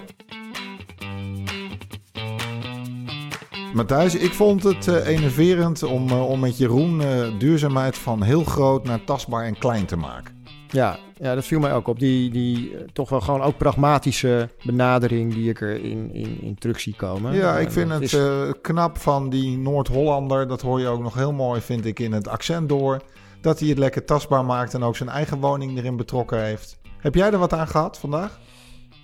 [3.74, 7.02] Matthijs, ik vond het eh, enerverend om, om met Jeroen
[7.38, 10.37] duurzaamheid van heel groot naar tastbaar en klein te maken.
[10.70, 11.98] Ja, ja, dat viel mij ook op.
[11.98, 16.54] Die, die eh, toch wel gewoon ook pragmatische benadering die ik er in, in, in
[16.58, 17.34] terug zie komen.
[17.34, 20.48] Ja, ik vind het is- eh, knap van die Noord-Hollander.
[20.48, 23.02] Dat hoor je ook nog heel mooi, vind ik, in het accent door.
[23.40, 26.78] Dat hij het lekker tastbaar maakt en ook zijn eigen woning erin betrokken heeft.
[26.98, 28.38] Heb jij er wat aan gehad vandaag?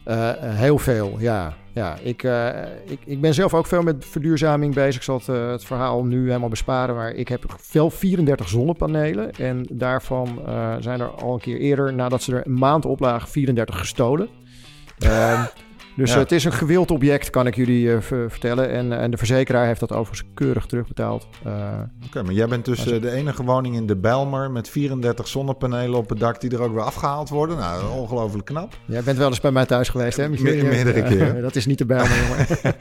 [0.05, 1.55] Eh, heel veel, ja.
[1.73, 2.49] ja ik, eh,
[2.87, 4.97] ik, ik ben zelf ook veel met verduurzaming bezig.
[4.97, 6.95] Ik zal het, eh, het verhaal nu helemaal besparen.
[6.95, 9.33] Maar ik heb wel 34 zonnepanelen.
[9.33, 13.01] En daarvan eh, zijn er al een keer eerder, nadat ze er een maand op
[13.01, 14.29] lagen, 34 gestolen.
[15.97, 16.19] Dus Ja.
[16.19, 18.71] het is een gewild object, kan ik jullie eh, ver- vertellen.
[18.71, 21.27] En, en de verzekeraar heeft dat overigens keurig terugbetaald.
[21.45, 21.53] Eh,
[22.07, 25.99] Oké, maar jij bent dus eh, de enige woning in de Bijlmer met 34 zonnepanelen
[25.99, 27.57] op het dak die er ook weer afgehaald worden.
[27.57, 28.79] Nou, ongelooflijk knap.
[28.85, 30.29] jij bent wel eens bij mij thuis geweest, hè?
[30.29, 30.65] Michiel?
[30.67, 31.43] Meerdere Eh, keren.
[31.49, 32.47] dat is niet te bijl, jongen.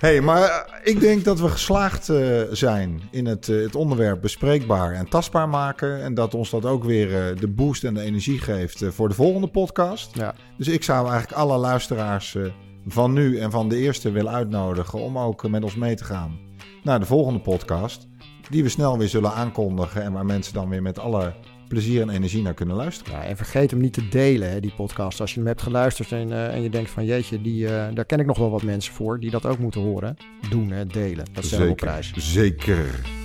[0.00, 4.20] hey, maar eh, ik denk dat we geslaagd eh, zijn in het, eh, het onderwerp
[4.20, 6.02] bespreekbaar en tastbaar maken.
[6.02, 9.46] En dat ons dat ook weer de boost en de energie geeft voor de volgende
[9.46, 10.16] podcast.
[10.16, 10.34] Ja.
[10.56, 12.36] Dus ik zou eigenlijk alle luisteraars
[12.86, 16.38] van nu en van de eerste willen uitnodigen om ook met ons mee te gaan
[16.82, 18.08] naar de volgende podcast.
[18.50, 21.34] Die we snel weer zullen aankondigen en waar mensen dan weer met alle
[21.70, 23.12] plezier en energie naar kunnen luisteren.
[23.12, 25.20] Ja, en vergeet hem niet te delen, hè, die podcast.
[25.20, 28.04] Als je hem hebt geluisterd en, eh, en je denkt van jeetje, die, eh, daar
[28.04, 30.16] ken ik nog wel wat mensen voor die dat ook moeten horen.
[30.50, 31.24] Doen, hè, delen.
[31.32, 32.12] Dat is helemaal op prijs.
[32.16, 33.19] Zeker.